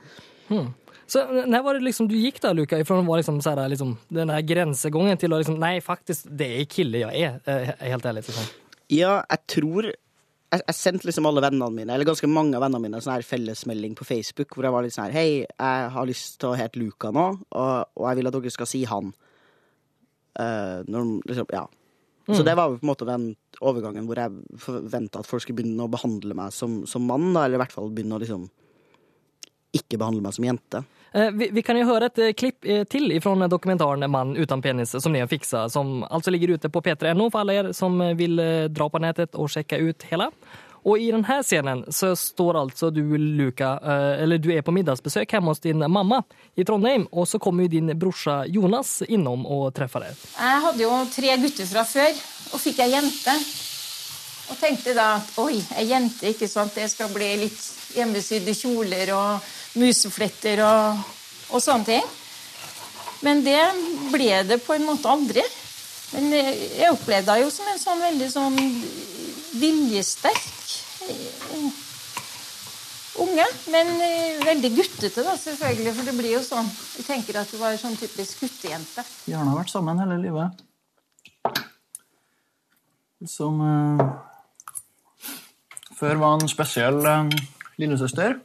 Så 1.07 1.23
når 1.47 1.63
var 1.63 1.77
det 1.77 1.85
liksom 1.85 2.09
du 2.09 2.17
gikk 2.19 2.41
da, 2.43 2.51
Luka, 2.55 2.79
vara 2.83 3.19
liksom, 3.21 3.39
liksom, 3.71 3.93
den 4.11 4.31
der 4.31 4.43
grensegangen 4.43 5.19
til 5.19 5.31
å 5.31 5.39
liksom, 5.39 5.59
Nei, 5.61 5.77
faktisk, 5.83 6.27
det 6.27 6.49
er 6.57 6.67
kille 6.71 7.05
jeg 7.05 7.29
er, 7.29 7.39
eh, 7.47 7.71
helt 7.93 8.05
ærlig. 8.05 8.25
Liksom. 8.27 8.49
Ja, 8.91 9.21
jeg 9.23 9.43
tror 9.47 9.87
jeg, 9.87 10.61
jeg 10.61 10.75
sendte 10.75 11.07
liksom 11.07 11.27
alle 11.27 11.43
vennene 11.43 11.71
mine, 11.71 11.93
eller 11.93 12.07
ganske 12.07 12.27
mange 12.31 12.55
av 12.55 12.63
vennene 12.63 12.83
mine, 12.83 13.01
sånn 13.03 13.15
her 13.15 13.25
fellesmelding 13.27 13.95
på 13.99 14.07
Facebook 14.07 14.55
hvor 14.55 14.67
jeg 14.67 14.75
var 14.75 14.85
litt 14.85 14.95
sånn 14.95 15.09
her 15.09 15.15
Hei, 15.15 15.29
jeg 15.47 15.89
har 15.95 16.07
lyst 16.07 16.37
til 16.41 16.51
å 16.51 16.59
hete 16.59 16.79
Luka 16.79 17.11
nå, 17.15 17.25
og, 17.51 17.73
og 17.95 18.07
jeg 18.09 18.19
vil 18.19 18.29
at 18.29 18.37
dere 18.37 18.53
skal 18.55 18.69
si 18.69 18.83
han. 18.87 19.11
Uh, 20.37 20.83
når, 20.87 21.11
liksom, 21.31 21.51
ja. 21.55 21.65
Så 22.27 22.44
det 22.44 22.57
var 22.59 22.68
jo 22.68 22.79
på 22.79 22.83
en 22.83 22.91
måte 22.91 23.07
den 23.07 23.27
overgangen 23.63 24.07
hvor 24.07 24.19
jeg 24.19 24.59
forventa 24.59 25.21
at 25.21 25.29
folk 25.29 25.45
skulle 25.45 25.62
begynne 25.62 25.85
å 25.85 25.91
behandle 25.91 26.35
meg 26.35 26.51
som, 26.51 26.81
som 26.89 27.06
mann, 27.07 27.29
da, 27.31 27.45
eller 27.45 27.56
i 27.56 27.62
hvert 27.63 27.75
fall 27.75 27.88
begynne 27.94 28.18
å 28.18 28.24
liksom 28.24 28.50
ikke 29.77 30.00
behandle 30.00 30.25
meg 30.25 30.35
som 30.35 30.47
jente. 30.47 30.83
Eh, 31.13 31.31
Vi, 31.31 31.50
vi 31.56 31.63
kan 31.63 31.79
jo 31.79 31.88
høre 31.88 32.09
ett 32.12 32.19
eh, 32.19 32.33
klipp 32.35 32.62
til 32.91 33.09
fra 33.21 33.31
ifrån 33.31 34.09
'Mann 34.09 34.35
uten 34.35 34.44
utan 34.44 34.62
penis 34.62 34.95
som 35.03 35.12
ni 35.12 35.19
har 35.19 35.27
fiksa, 35.27 35.69
som 35.69 36.03
altså 36.03 36.31
ligger 36.31 36.56
ute 36.56 36.69
på 36.69 36.81
P3.no 36.81 37.29
for 37.29 37.39
alle 37.39 37.53
dere 37.53 37.74
som 37.74 37.97
vil 38.18 38.39
eh, 38.39 38.68
dra 38.68 38.89
på 38.89 39.00
nettet 39.00 39.35
og 39.35 39.50
sjekke 39.50 39.79
ut 39.79 40.03
hela. 40.03 40.31
Och 40.88 41.00
i 41.00 41.12
denne 41.12 41.44
scenen 41.44 41.86
så 41.92 42.16
står 42.16 42.57
altså 42.62 42.89
du, 42.89 43.18
Luka, 43.18 43.74
eh, 43.84 44.24
eller 44.24 44.38
du 44.39 44.54
er 44.56 44.62
på 44.63 44.72
middagsbesøk 44.72 45.34
hjemme 45.34 45.51
hos 45.51 45.60
din 45.60 45.84
mamma 45.84 46.22
i 46.56 46.63
Trondheim 46.63 47.04
og 47.12 47.25
så 47.28 47.42
kommer 47.44 47.66
jo 47.66 47.72
din 47.74 47.92
brorsa 48.00 48.38
Jonas 48.48 49.01
innom 49.04 49.44
og 49.44 49.74
treffer 49.75 50.06
deg. 50.06 50.22
Jeg 50.38 50.62
hadde 50.63 50.86
jo 50.86 50.94
tre 51.12 51.34
gutter 51.42 51.68
fra 51.68 51.84
før, 51.84 52.22
og 52.56 52.63
fikk 52.63 52.80
ei 52.86 52.94
jente. 52.94 53.36
Og 54.48 54.62
tenkte 54.62 54.94
da 54.95 55.10
at 55.18 55.34
oi, 55.44 55.60
ei 55.75 55.89
jente, 55.89 56.31
ikke 56.31 56.48
sant, 56.48 56.72
det 56.80 56.88
skal 56.94 57.12
bli 57.12 57.34
litt 57.42 57.60
hjemmesydde 57.98 58.56
kjoler 58.56 59.12
og 59.18 59.50
musefletter 59.84 60.63
og, 60.63 61.01
og 61.51 61.66
sånne 61.66 61.89
ting. 61.89 62.12
Men 63.27 63.44
det 63.44 63.60
ble 64.13 64.39
det 64.53 64.63
på 64.63 64.77
en 64.77 64.88
måte 64.88 65.12
aldri. 65.12 65.44
Men 66.13 66.32
jeg 66.32 66.94
opplevde 66.94 67.36
henne 67.36 67.44
jo 67.44 67.51
som 67.51 67.74
en 67.74 67.84
sånn 67.84 68.06
veldig 68.08 68.32
sånn 68.32 68.63
viljesterk 69.60 70.53
unge. 73.23 73.47
Men 73.71 73.91
eh, 74.01 74.45
veldig 74.45 74.71
guttete, 74.75 75.23
da, 75.25 75.35
selvfølgelig. 75.39 75.93
For 75.97 76.09
det 76.09 76.15
blir 76.17 76.35
jo 76.37 76.43
sånn 76.45 76.69
Vi 76.69 77.05
tenker 77.07 77.41
at 77.41 77.51
du 77.51 77.59
var 77.61 77.77
sånn 77.79 77.97
typisk 77.99 78.45
guttejente. 78.45 79.05
Vi 79.25 79.35
har 79.37 79.45
nå 79.47 79.55
vært 79.57 79.73
sammen 79.73 80.01
hele 80.03 80.19
livet. 80.21 80.63
Som 83.27 83.61
eh, 83.65 84.05
før 85.97 86.21
var 86.21 86.37
en 86.37 86.51
spesiell 86.51 87.01
eh, 87.01 87.37
lillesøster. 87.81 88.39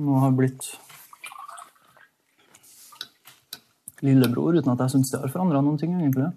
Nå 0.00 0.20
har 0.22 0.34
blitt 0.38 0.70
lillebror, 4.06 4.56
uten 4.56 4.72
at 4.72 4.80
jeg 4.86 4.94
syns 4.94 5.10
det 5.12 5.20
har 5.20 5.32
forandra 5.32 5.60
noen 5.64 5.76
ting, 5.80 5.92
egentlig. 5.98 6.30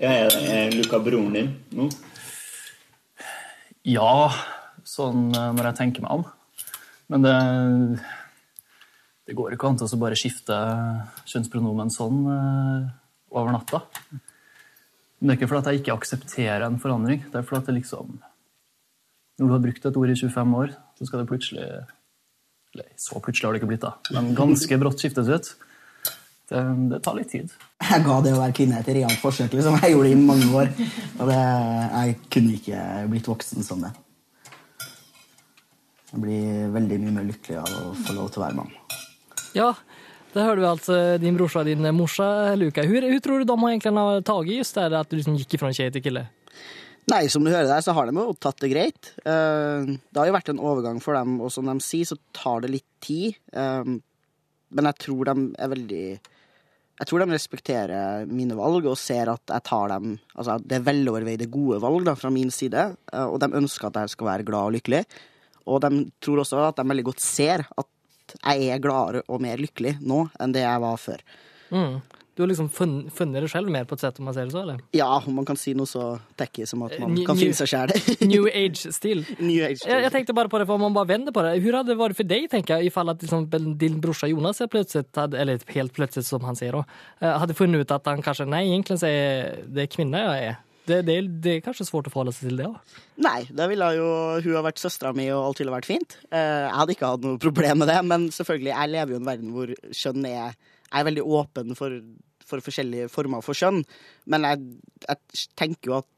Jeg 0.00 0.26
er 0.50 0.74
Luca 0.74 0.98
broren 0.98 1.34
din 1.36 1.50
nå. 1.76 1.86
Ja, 3.86 4.32
sånn 4.88 5.28
eh, 5.30 5.50
når 5.54 5.68
jeg 5.70 5.78
tenker 5.78 6.04
meg 6.04 6.18
om. 6.18 6.24
Men 7.12 7.24
det 7.26 7.38
Det 9.24 9.36
går 9.38 9.54
ikke 9.54 9.70
an 9.70 9.78
til 9.80 9.88
å 9.88 10.00
bare 10.00 10.18
skifte 10.18 10.56
kjønnspronomen 11.30 11.92
sånn 11.92 12.24
eh, 12.28 12.88
over 13.32 13.54
natta. 13.54 13.84
Men 14.10 15.30
det 15.30 15.34
er 15.34 15.38
ikke 15.38 15.50
fordi 15.52 15.72
jeg 15.72 15.82
ikke 15.84 15.96
aksepterer 15.96 16.66
en 16.66 16.80
forandring. 16.82 17.22
Det 17.30 17.40
er 17.40 17.46
fordi 17.46 17.70
det 17.70 17.78
liksom 17.78 18.18
Når 19.38 19.46
du 19.46 19.52
har 19.52 19.62
brukt 19.62 19.86
et 19.86 19.96
ord 19.96 20.10
i 20.10 20.16
25 20.18 20.58
år, 20.58 20.74
så 20.98 21.06
skal 21.06 21.22
det 21.22 21.30
plutselig 21.30 21.68
Eller 22.74 22.90
så 22.98 23.22
plutselig 23.22 23.46
har 23.46 23.54
det 23.54 23.62
ikke 23.62 23.70
blitt, 23.70 23.86
da. 23.86 23.94
Men 24.10 24.34
ganske 24.34 24.80
brått 24.82 24.98
skiftes 24.98 25.30
ut. 25.30 25.54
Det, 26.50 26.60
det 26.90 26.98
tar 27.04 27.14
litt 27.16 27.30
tid. 27.32 27.52
Jeg 27.80 28.04
ga 28.04 28.16
det 28.24 28.32
å 28.36 28.40
være 28.42 28.52
kvinne 28.56 28.80
et 28.82 28.88
realt 28.92 29.20
forsøk, 29.22 29.54
liksom. 29.56 29.78
Jeg 29.80 29.94
gjorde 29.94 30.10
det 30.10 30.16
i 30.16 30.20
mange 30.28 30.48
år. 30.52 30.72
Og 31.18 31.30
det, 31.30 31.38
jeg 31.40 32.16
kunne 32.34 32.56
ikke 32.58 32.80
blitt 33.14 33.30
voksen 33.30 33.64
som 33.64 33.80
det. 33.86 33.92
Jeg 36.12 36.20
blir 36.22 36.68
veldig 36.74 36.98
mye 37.02 37.14
mer 37.16 37.26
lykkelig 37.30 37.58
av 37.62 37.72
å 37.80 37.94
få 38.04 38.14
lov 38.18 38.28
til 38.34 38.42
å 38.42 38.44
være 38.44 38.58
mann. 38.60 38.70
Ja, 39.56 39.70
det 40.34 40.44
hører 40.44 40.60
vi 40.62 40.68
altså 40.68 40.98
din 41.22 41.36
brorsa 41.38 41.62
og 41.62 41.68
din 41.70 41.88
morsa 41.96 42.28
Luka. 42.58 42.84
Hvor, 42.86 43.08
hur 43.10 43.22
tror 43.24 43.42
du 43.42 43.48
de 43.48 43.56
har 43.96 44.22
tatt 44.26 44.50
i 44.52 44.58
just 44.60 44.78
det 44.78 45.00
at 45.00 45.10
du 45.10 45.16
liksom 45.18 45.38
gikk 45.40 45.56
ifrån 45.58 45.74
kje 45.74 45.88
til 45.96 46.04
kille? 46.04 46.26
Nei, 47.10 47.26
som 47.28 47.44
du 47.44 47.50
hører 47.52 47.68
der, 47.68 47.82
så 47.84 47.92
har 47.96 48.08
de 48.08 48.14
jo 48.16 48.32
tatt 48.40 48.62
det 48.64 48.70
greit. 48.72 49.10
Eh, 49.28 49.90
Det 50.08 50.16
har 50.20 50.28
jo 50.30 50.36
vært 50.38 50.48
en 50.54 50.60
overgang 50.62 51.02
for 51.04 51.12
dem, 51.18 51.34
og 51.44 51.50
som 51.52 51.66
de 51.68 51.74
sier, 51.84 52.08
så 52.08 52.16
tar 52.32 52.62
det 52.64 52.70
litt 52.78 52.86
tid. 53.04 53.36
Eh, 53.52 53.90
Men 54.74 54.88
jeg 54.90 54.98
tror 55.04 55.24
de 55.28 55.34
er 55.60 55.68
veldig 55.70 56.04
Jeg 56.94 57.10
tror 57.10 57.24
de 57.24 57.34
respekterer 57.34 58.28
mine 58.30 58.54
valg 58.54 58.86
og 58.86 58.98
ser 59.00 59.32
at 59.32 59.50
jeg 59.50 59.66
tar 59.66 59.88
dem 59.90 60.12
Altså, 60.36 60.60
det 60.62 60.78
er 60.78 60.84
veloverveide 60.86 61.50
gode 61.50 61.80
valg 61.82 62.06
da, 62.06 62.14
fra 62.18 62.30
min 62.30 62.52
side, 62.54 62.84
eh, 63.12 63.24
og 63.26 63.40
de 63.42 63.50
ønsker 63.58 63.88
at 63.88 64.04
jeg 64.04 64.14
skal 64.14 64.30
være 64.30 64.46
glad 64.46 64.70
og 64.70 64.76
lykkelig. 64.76 65.02
Og 65.66 65.80
de 65.82 66.04
tror 66.22 66.42
også 66.42 66.60
at 66.68 66.78
de 66.78 66.86
veldig 66.86 67.06
godt 67.08 67.22
ser 67.24 67.66
at 67.66 67.90
jeg 68.34 68.68
er 68.72 68.82
gladere 68.82 69.22
og 69.28 69.42
mer 69.42 69.60
lykkelig 69.60 69.98
nå 70.02 70.24
enn 70.40 70.54
det 70.54 70.64
jeg 70.64 70.82
var 70.82 71.00
før. 71.00 71.24
Mm. 71.74 71.98
Du 72.34 72.42
har 72.42 72.48
liksom 72.50 72.66
funnet, 72.74 73.12
funnet 73.14 73.44
det 73.44 73.48
själv 73.52 73.70
mer 73.70 73.84
på 73.86 73.94
et 73.94 74.00
sett 74.02 74.16
om 74.18 74.24
man 74.26 74.34
ser 74.34 74.48
det 74.48 74.52
så, 74.56 74.62
eller? 74.64 74.80
Ja, 74.96 75.06
om 75.26 75.36
man 75.38 75.44
kan 75.46 75.54
si 75.60 75.70
noe 75.78 75.86
så 75.86 76.16
tacky 76.40 76.64
som 76.66 76.82
at 76.82 76.96
man 76.98 77.12
Ny- 77.14 77.22
kan 77.28 77.38
finne 77.38 77.54
seg 77.54 77.68
sjæl. 77.70 77.92
New 78.32 78.48
age-stil. 78.50 79.22
New 79.38 79.62
Age 79.62 79.86
jeg, 79.86 80.02
jeg 80.02 80.10
tenkte 80.16 80.34
bare 80.34 80.50
på 80.50 80.58
det, 80.58 80.66
for 80.66 80.74
om 80.74 80.82
man 80.88 80.96
bare 80.96 81.12
vender 81.12 81.30
på 81.36 81.44
det. 81.46 81.52
Hvordan 81.62 81.78
hadde 81.84 81.92
det 81.94 81.98
vært 82.02 82.18
for 82.18 82.30
deg, 82.34 82.48
tenker 82.50 82.80
jeg, 82.82 82.90
ifall 82.90 83.14
at 83.14 83.22
liksom, 83.22 83.46
din 83.78 84.00
brorsa 84.02 84.26
Jonas 84.32 84.58
helt 84.64 84.74
plötsligt, 84.74 85.14
hade, 85.14 85.38
eller 85.38 85.62
helt 85.76 85.94
plutselig, 85.94 86.26
som 86.26 86.42
han 86.50 86.58
sier, 86.58 86.74
då, 86.74 86.82
hadde 87.22 87.54
funnet 87.54 87.86
ut 87.86 87.94
at 88.00 88.10
han 88.10 88.22
kanskje 88.26 88.48
Nei, 88.50 88.64
egentlig 88.72 88.98
så 89.00 89.06
er 89.14 89.62
det 89.78 89.86
kvinna 89.94 90.26
jeg 90.26 90.50
er. 90.50 90.60
Det, 90.84 90.98
det, 91.06 91.14
det 91.40 91.52
er 91.56 91.62
kanskje 91.64 91.86
svårt 91.88 92.10
å 92.10 92.12
forholde 92.12 92.34
seg 92.36 92.50
til 92.50 92.58
det. 92.60 92.66
òg? 92.68 92.98
Nei, 93.24 93.38
da 93.56 93.70
ville 93.70 93.86
jo 93.96 94.08
hun 94.44 94.58
ha 94.58 94.60
vært 94.66 94.82
søstera 94.82 95.14
mi, 95.16 95.30
og 95.32 95.46
alt 95.52 95.62
ville 95.62 95.72
vært 95.72 95.86
fint. 95.88 96.18
Eh, 96.28 96.66
Jeg 96.66 96.74
hadde 96.76 96.92
ikke 96.98 97.08
hatt 97.14 97.24
noe 97.24 97.38
problem 97.40 97.80
med 97.80 97.88
det, 97.94 98.02
men 98.04 98.26
selvfølgelig, 98.34 98.74
jeg 98.74 98.92
lever 98.92 99.14
jo 99.14 99.16
i 99.16 99.22
en 99.22 99.30
verden 99.30 99.54
hvor 99.54 99.72
kjønn 100.02 100.26
er 100.28 100.58
Jeg 100.94 101.02
er 101.02 101.08
veldig 101.10 101.26
åpen 101.26 101.74
for, 101.78 101.98
for 102.46 102.62
forskjellige 102.62 103.10
former 103.10 103.42
for 103.42 103.58
kjønn, 103.58 103.82
men 104.30 104.46
jeg, 104.46 104.66
jeg 105.08 105.46
tenker 105.58 105.90
jo 105.90 106.00
at 106.00 106.10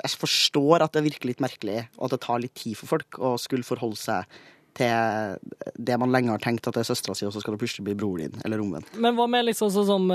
Jeg 0.00 0.18
forstår 0.18 0.82
at 0.82 0.94
det 0.96 1.04
virker 1.04 1.28
litt 1.30 1.42
merkelig, 1.42 1.84
og 1.98 2.08
at 2.08 2.14
det 2.16 2.22
tar 2.24 2.40
litt 2.42 2.54
tid 2.58 2.74
for 2.78 2.90
folk 2.96 3.18
å 3.20 3.34
skulle 3.38 3.66
forholde 3.66 4.00
seg 4.00 4.38
til 4.74 5.36
det 5.76 5.98
man 6.00 6.10
lenge 6.14 6.30
har 6.32 6.42
tenkt 6.42 6.66
at 6.66 6.74
det 6.74 6.82
er 6.84 6.88
søstera 6.88 7.14
si, 7.14 7.26
og 7.26 7.34
så 7.34 7.42
skal 7.42 7.54
det 7.54 7.60
plutselig 7.60 7.84
bli 7.88 7.96
broren 7.98 8.32
din, 8.32 8.42
eller 8.46 8.62
omvendt. 8.62 8.90
Men 8.98 9.18
hva 9.18 9.26
med 9.30 9.46
liksom 9.48 9.70
sånn 9.74 9.86
som 9.88 10.08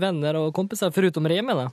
venner 0.00 0.38
og 0.40 0.54
kompiser, 0.56 0.94
foruten 0.94 1.28
Remi 1.28 1.56
da? 1.58 1.66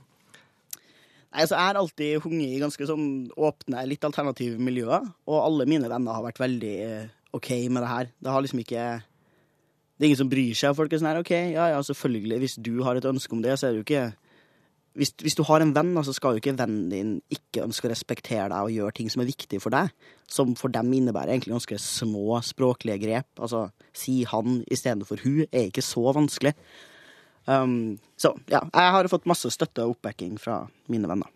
Nei, 1.34 1.42
altså, 1.42 1.56
Jeg 1.56 1.66
har 1.66 1.78
alltid 1.80 2.22
hunget 2.22 2.52
i 2.54 2.60
ganske 2.62 2.86
sånn 2.86 3.06
åpne, 3.34 3.80
litt 3.90 4.04
alternative 4.06 4.60
miljøer, 4.62 5.08
og 5.26 5.40
alle 5.40 5.66
mine 5.66 5.88
venner 5.90 6.14
har 6.14 6.22
vært 6.28 6.38
veldig 6.38 6.74
eh, 6.84 7.08
OK 7.34 7.50
med 7.74 7.82
det 7.82 7.90
her. 7.90 8.10
Det 8.22 8.30
har 8.30 8.44
liksom 8.44 8.60
ikke 8.62 8.84
Det 9.94 10.04
er 10.04 10.10
ingen 10.10 10.22
som 10.24 10.30
bryr 10.30 10.58
seg. 10.58 10.74
Folk 10.76 10.92
er 10.92 11.00
sånn 11.00 11.10
her, 11.12 11.22
OK, 11.22 11.32
ja 11.54 11.70
ja, 11.70 11.80
selvfølgelig, 11.86 12.38
hvis 12.42 12.58
du 12.66 12.74
har 12.86 12.98
et 12.98 13.08
ønske 13.08 13.36
om 13.36 13.42
det, 13.44 13.54
så 13.58 13.68
er 13.68 13.74
det 13.74 13.82
jo 13.82 13.86
ikke 13.86 14.06
hvis, 14.94 15.10
hvis 15.18 15.34
du 15.34 15.42
har 15.46 15.62
en 15.62 15.74
venn, 15.74 15.90
så 16.06 16.12
skal 16.14 16.36
jo 16.36 16.42
ikke 16.42 16.54
vennen 16.58 16.90
din 16.90 17.14
ikke 17.32 17.64
ønske 17.64 17.88
å 17.88 17.90
respektere 17.90 18.46
deg 18.52 18.66
og 18.68 18.74
gjøre 18.74 18.94
ting 18.94 19.08
som 19.10 19.24
er 19.24 19.30
viktig 19.30 19.58
for 19.62 19.74
deg, 19.74 19.90
som 20.30 20.54
for 20.58 20.70
dem 20.74 20.92
innebærer 20.94 21.34
egentlig 21.34 21.56
ganske 21.56 21.78
små 21.82 22.38
språklige 22.46 23.00
grep. 23.02 23.30
Altså, 23.42 23.66
si 23.96 24.20
han 24.30 24.62
istedenfor 24.70 25.24
hun 25.24 25.42
er 25.48 25.66
ikke 25.66 25.82
så 25.82 26.14
vanskelig. 26.14 26.54
Um, 27.50 27.98
så 28.16 28.32
ja, 28.48 28.62
jeg 28.62 28.94
har 28.94 29.10
fått 29.10 29.26
masse 29.28 29.50
støtte 29.52 29.84
og 29.84 29.96
oppbacking 29.96 30.38
fra 30.40 30.62
mine 30.92 31.10
venner. 31.10 31.30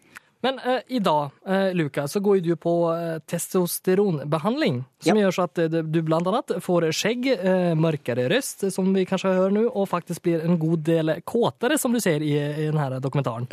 Men 0.44 0.60
uh, 0.62 0.78
i 0.86 1.00
dag, 1.02 1.32
uh, 1.48 1.72
Luka, 1.74 2.04
så 2.08 2.20
går 2.22 2.40
du 2.46 2.52
på 2.56 2.72
uh, 2.94 3.18
testosteronbehandling 3.26 4.84
som 5.02 5.16
Ja. 5.18 5.24
gjør 5.24 5.34
så 5.34 5.46
at 5.48 5.60
du 5.90 5.98
blant 6.06 6.26
annet 6.30 6.54
får 6.62 6.88
skjegg, 6.94 7.26
mørkere 7.78 8.28
røst, 8.30 8.62
röst 8.62 8.74
som 8.74 8.92
vi 8.94 9.04
kanskje 9.06 9.34
hører 9.34 9.54
nå, 9.54 9.64
og 9.68 9.88
faktisk 9.90 10.22
blir 10.22 10.44
en 10.46 10.58
god 10.58 10.84
del 10.86 11.12
kåtere, 11.26 11.78
som 11.78 11.92
du 11.94 12.00
ser 12.02 12.22
i, 12.22 12.32
i 12.38 12.66
denne 12.70 13.00
dokumentaren. 13.02 13.46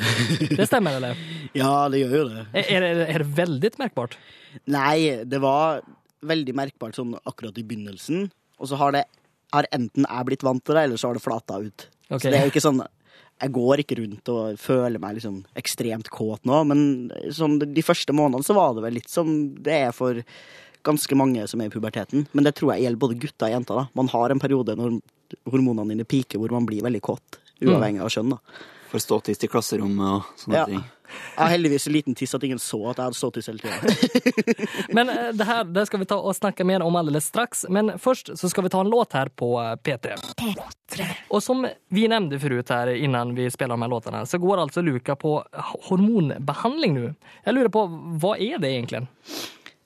Det 0.49 0.67
stemmer, 0.69 0.97
eller? 0.97 1.17
Ja, 1.57 1.87
det 1.89 2.01
gjør 2.03 2.15
jo 2.17 2.23
det. 2.29 2.45
Er, 2.53 2.65
er, 2.69 2.81
det, 2.81 3.05
är 3.07 3.19
det 3.23 3.29
veldig 3.37 3.71
merkbart? 3.79 4.17
Nei, 4.65 5.23
det 5.25 5.39
var 5.41 5.81
veldig 6.25 6.55
merkbart 6.57 6.97
sånn 6.97 7.13
akkurat 7.23 7.57
i 7.57 7.63
begynnelsen. 7.63 8.29
Og 8.59 8.69
så 8.69 8.79
har 8.79 8.95
det 8.95 9.05
har 9.55 9.67
enten 9.75 10.05
jeg 10.07 10.27
blitt 10.27 10.43
vant 10.45 10.63
til 10.65 10.75
det, 10.75 10.87
eller 10.87 10.99
så 10.99 11.09
har 11.09 11.17
det 11.17 11.23
flata 11.23 11.59
ut. 11.63 11.87
Okay. 12.09 12.19
Så 12.19 12.31
det 12.31 12.39
er 12.39 12.47
jo 12.47 12.53
ikke 12.53 12.63
sånn 12.65 12.81
Jeg 13.41 13.51
går 13.51 13.81
ikke 13.83 13.97
rundt 13.99 14.29
og 14.31 14.59
føler 14.61 15.01
meg 15.03 15.17
liksom 15.17 15.41
ekstremt 15.59 16.07
kåt 16.09 16.45
nå, 16.47 16.61
men 16.69 17.11
sånn 17.35 17.57
de 17.59 17.83
første 17.83 18.13
månedene 18.15 18.47
så 18.47 18.55
var 18.55 18.73
det 18.77 18.85
vel 18.85 18.93
litt 18.95 19.09
som 19.11 19.27
det 19.65 19.73
er 19.89 19.91
for 19.91 20.21
ganske 20.87 21.17
mange 21.17 21.43
som 21.49 21.59
er 21.61 21.67
i 21.67 21.73
puberteten. 21.73 22.27
Men 22.31 22.45
det 22.47 22.55
tror 22.55 22.75
jeg 22.75 22.85
gjelder 22.85 23.01
både 23.01 23.19
gutter 23.19 23.47
og 23.49 23.51
jenter. 23.57 23.75
da. 23.81 23.87
Man 23.97 24.07
har 24.13 24.31
en 24.31 24.39
periode 24.39 24.75
når 24.79 25.01
hormonene 25.51 25.89
dine 25.95 26.05
piker 26.07 26.39
hvor 26.39 26.51
man 26.55 26.65
blir 26.69 26.85
veldig 26.85 27.01
kåt, 27.01 27.39
uavhengig 27.59 28.01
av 28.05 28.13
kjønn. 28.13 28.29
da. 28.37 28.37
For 28.91 28.99
ståtiss 29.03 29.43
i 29.43 29.47
klasserommet 29.51 30.05
og 30.05 30.23
sånne 30.39 30.55
Ja. 30.61 30.65
ting. 30.65 30.83
Jeg 31.07 31.41
har 31.41 31.51
heldigvis 31.51 31.85
så 31.87 31.91
liten 31.93 32.15
tiss 32.17 32.35
at 32.35 32.43
ingen 32.47 32.59
så 32.61 32.79
at 32.91 32.99
jeg 32.99 33.09
hadde 33.09 33.19
stått 33.19 33.39
i 33.39 33.43
hele 33.45 33.59
tida. 33.61 34.67
Men 34.97 35.11
eh, 35.11 35.31
det 35.35 35.47
her 35.47 35.63
det 35.67 35.85
skal 35.89 36.01
vi 36.01 36.07
ta 36.09 36.19
og 36.19 36.35
snakke 36.37 36.67
mer 36.67 36.85
om 36.85 36.95
alldeles 36.95 37.27
straks. 37.31 37.65
Men 37.69 37.95
først 38.01 38.33
så 38.39 38.49
skal 38.51 38.67
vi 38.67 38.71
ta 38.73 38.83
en 38.83 38.91
låt 38.91 39.17
her 39.17 39.31
på 39.33 39.51
eh, 39.61 39.73
P3. 39.75 40.15
Og 41.29 41.43
som 41.43 41.65
vi 41.93 42.07
nevnte 42.11 42.39
forut 42.41 42.71
her 42.71 42.93
innan 42.95 43.35
vi 43.37 43.49
spiller 43.51 43.75
de 43.75 43.81
låtene, 43.81 43.95
låtarna 43.95 44.25
så 44.29 44.39
går 44.41 44.63
altså 44.63 44.83
Luka 44.85 45.15
på 45.19 45.37
hormonbehandling 45.89 46.97
nå. 46.97 47.11
Jeg 47.45 47.57
lurer 47.57 47.73
på, 47.73 47.85
hva 48.21 48.35
er 48.37 48.61
det 48.61 48.71
egentligen? 48.73 49.09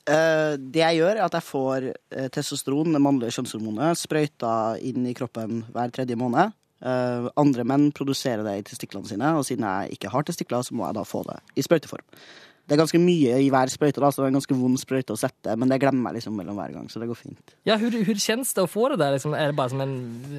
Eh, 0.09 0.53
det 0.59 0.83
jeg 0.83 1.01
gjør, 1.01 1.15
er 1.15 1.25
at 1.25 1.37
jeg 1.39 1.47
får 1.47 1.89
testosteron, 2.35 2.95
det 2.95 3.03
mannlige 3.03 3.37
kjønnshormonet, 3.37 3.99
sprøyta 3.99 4.53
inn 4.85 5.07
i 5.09 5.15
kroppen 5.17 5.63
hver 5.73 5.93
tredje 5.95 6.17
måned. 6.19 6.58
Eh, 6.79 7.29
andre 7.39 7.65
menn 7.67 7.89
produserer 7.95 8.45
det 8.45 8.57
i 8.59 8.67
testiklene 8.69 9.09
sine, 9.09 9.33
og 9.35 9.47
siden 9.47 9.65
jeg 9.67 9.97
ikke 9.97 10.11
har 10.13 10.27
testikler, 10.27 10.63
så 10.63 10.75
må 10.77 10.87
jeg 10.87 10.99
da 10.99 11.07
få 11.07 11.25
det 11.27 11.39
i 11.59 11.65
sprøyteform. 11.65 12.05
Det 12.69 12.75
er 12.75 12.83
ganske 12.83 12.99
mye 13.01 13.37
i 13.41 13.47
hver 13.49 13.71
sprøyte, 13.73 13.97
da, 13.97 14.11
så 14.13 14.21
det 14.21 14.27
er 14.27 14.29
en 14.29 14.37
ganske 14.37 14.55
vond 14.59 14.77
sprøyte 14.77 15.15
å 15.15 15.17
sette, 15.17 15.55
men 15.57 15.71
det 15.71 15.79
glemmer 15.81 16.13
jeg 16.13 16.19
liksom 16.19 16.35
mellom 16.37 16.59
hver 16.59 16.75
gang, 16.75 16.85
så 16.91 17.01
det 17.01 17.07
går 17.09 17.17
fint. 17.17 17.55
Ja, 17.65 17.79
Hvordan 17.81 18.21
kjennes 18.21 18.53
det 18.53 18.61
å 18.61 18.69
få 18.69 18.91
det 18.93 18.99
der? 19.01 19.15
Liksom, 19.15 19.33
Er 19.33 19.49
det 19.49 19.57
bare 19.57 19.73
som 19.73 19.81
en, 19.81 19.95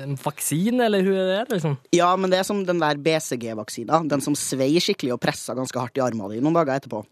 en 0.07 0.15
vaksine, 0.23 0.85
eller 0.87 1.03
hva 1.03 1.17
er 1.25 1.51
det? 1.51 1.59
Liksom? 1.59 1.75
Ja, 1.99 2.13
men 2.15 2.31
det 2.31 2.39
er 2.39 2.47
som 2.47 2.63
den 2.69 2.79
der 2.79 3.03
BCG-vaksina, 3.03 4.05
den 4.15 4.23
som 4.23 4.39
svei 4.39 4.77
skikkelig 4.79 5.17
og 5.17 5.23
pressa 5.27 5.59
ganske 5.59 5.83
hardt 5.83 5.99
i 5.99 6.05
armene 6.07 6.37
dine 6.37 6.47
noen 6.47 6.61
dager 6.61 6.79
etterpå. 6.79 7.03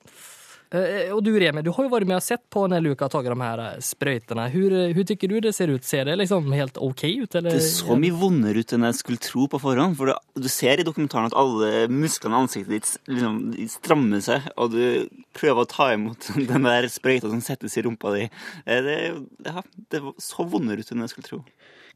Eh, 0.71 1.13
Och 1.13 1.23
du 1.23 1.41
Remi, 1.41 1.63
du 1.63 1.71
har 1.71 1.85
ju 1.85 1.91
varit 1.91 2.09
med 2.09 2.17
och 2.17 2.23
sett 2.23 2.51
på 2.51 2.67
när 2.67 2.81
Luka 2.81 3.05
har 3.05 3.09
tagit 3.09 3.31
de 3.31 3.41
här 3.41 3.81
sprøytene. 3.81 4.49
Hvor 4.49 4.53
Hur, 4.53 4.73
eh, 4.73 4.95
hur 4.95 5.05
tycker 5.05 5.29
du 5.29 5.41
det 5.41 5.53
ser 5.53 5.69
ut? 5.69 5.85
Ser 5.85 6.05
det 6.05 6.17
liksom 6.17 6.53
helt 6.53 6.77
ok 6.77 7.05
ut? 7.05 7.35
Eller? 7.35 7.51
Det 7.51 7.61
så 7.61 7.97
mye 7.97 8.13
vondere 8.13 8.59
ut 8.59 8.73
enn 8.73 8.85
jeg 8.85 8.95
skulle 8.95 9.19
tro 9.19 9.47
på 9.49 9.59
forhånd. 9.59 9.97
For 9.97 10.07
det, 10.07 10.17
du 10.37 10.49
ser 10.49 10.81
i 10.81 10.85
dokumentaren 10.85 11.27
at 11.27 11.37
alle 11.37 11.89
musklene 11.89 12.37
i 12.37 12.43
ansiktet 12.45 12.71
ditt 12.75 12.99
liksom, 13.09 13.39
strammer 13.69 14.21
seg, 14.21 14.43
og 14.57 14.71
du 14.77 15.09
prøver 15.33 15.65
å 15.65 15.69
ta 15.69 15.93
imot 15.95 16.29
den 16.53 16.63
der 16.69 16.89
sprøyta 16.93 17.31
som 17.33 17.41
settes 17.41 17.77
i 17.79 17.83
rumpa 17.83 18.13
di. 18.17 18.29
Eh, 18.67 18.83
Det, 18.85 18.99
ja, 19.47 19.63
det 19.91 20.03
så 20.19 20.45
vondere 20.45 20.81
ut 20.85 20.93
enn 20.93 21.01
jeg 21.01 21.15
skulle 21.15 21.29
tro. 21.29 21.45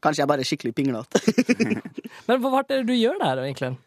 Kanskje 0.01 0.21
jeg 0.23 0.27
bare 0.27 0.41
er 0.41 0.49
skikkelig 0.49 0.73
pinglete. 0.75 1.21
Men 2.27 2.41
hva 2.41 2.59
er 2.59 2.65
det 2.73 2.87
du 2.89 2.93
gjør 2.97 3.21
der, 3.21 3.43
egentligen? 3.45 3.77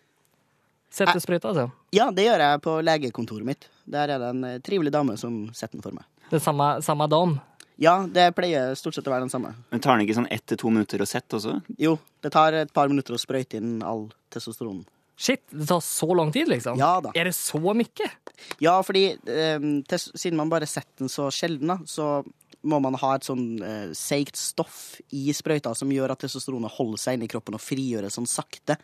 Sätter 0.96 1.20
spröjta 1.20 1.50
altså? 1.52 1.70
ja, 1.92 2.06
det 2.14 2.24
gjør 2.24 2.40
jeg 2.40 2.60
på 2.64 2.78
legekontoret 2.86 3.44
mitt. 3.44 3.68
Der 3.84 4.08
er 4.14 4.22
det 4.22 4.30
en 4.32 4.44
eh, 4.48 4.60
trivelig 4.64 4.94
dame 4.94 5.18
som 5.20 5.42
setter 5.52 5.76
den 5.76 5.84
for 5.84 5.96
meg. 5.96 6.06
Det 6.30 6.40
samme, 6.40 6.78
samme 6.80 7.06
samma 7.06 7.06
dam? 7.12 7.36
Ja, 7.76 8.06
det 8.08 8.30
pleier 8.36 8.72
stort 8.78 8.96
sett 8.96 9.06
å 9.06 9.12
være 9.12 9.26
den 9.26 9.32
samme. 9.32 9.52
Men 9.68 9.82
tar 9.84 9.96
den 9.96 10.06
ikke 10.06 10.16
sånn 10.16 10.30
ett 10.32 10.46
til 10.48 10.58
to 10.60 10.72
minutter 10.72 11.02
å 11.04 11.08
sette 11.08 11.36
også? 11.36 11.58
Jo, 11.80 11.98
det 12.24 12.32
tar 12.32 12.56
et 12.56 12.72
par 12.72 12.88
minutter 12.88 13.16
å 13.16 13.20
sprøyte 13.20 13.60
inn 13.60 13.82
all 13.84 14.06
testosteronen. 14.32 14.86
Shit, 15.16 15.44
det 15.52 15.68
tar 15.68 15.80
så 15.84 16.08
lang 16.16 16.32
tid 16.32 16.48
liksom? 16.48 16.80
Ja 16.80 16.94
da. 17.04 17.12
Er 17.16 17.28
det 17.28 17.34
så 17.36 17.60
mye? 17.60 18.08
Ja, 18.60 18.78
fordi 18.84 19.04
eh, 19.16 19.68
siden 19.92 20.40
man 20.40 20.52
bare 20.52 20.68
setter 20.68 21.04
den 21.04 21.12
så 21.12 21.28
sjelden, 21.32 21.72
da, 21.72 21.78
så 21.88 22.24
må 22.62 22.78
man 22.82 22.96
ha 23.00 23.14
et 23.16 23.26
sånn 23.26 23.44
eh, 23.62 23.90
seigt 23.96 24.38
stoff 24.40 25.00
i 25.14 25.28
sprøyta 25.36 25.74
som 25.76 25.92
gjør 25.92 26.14
at 26.14 26.24
testosteronet 26.24 26.76
holder 26.78 27.02
seg 27.02 27.18
inni 27.18 27.30
kroppen 27.30 27.58
og 27.58 27.62
frigjøres 27.62 28.16
sånn 28.18 28.30
sakte. 28.30 28.78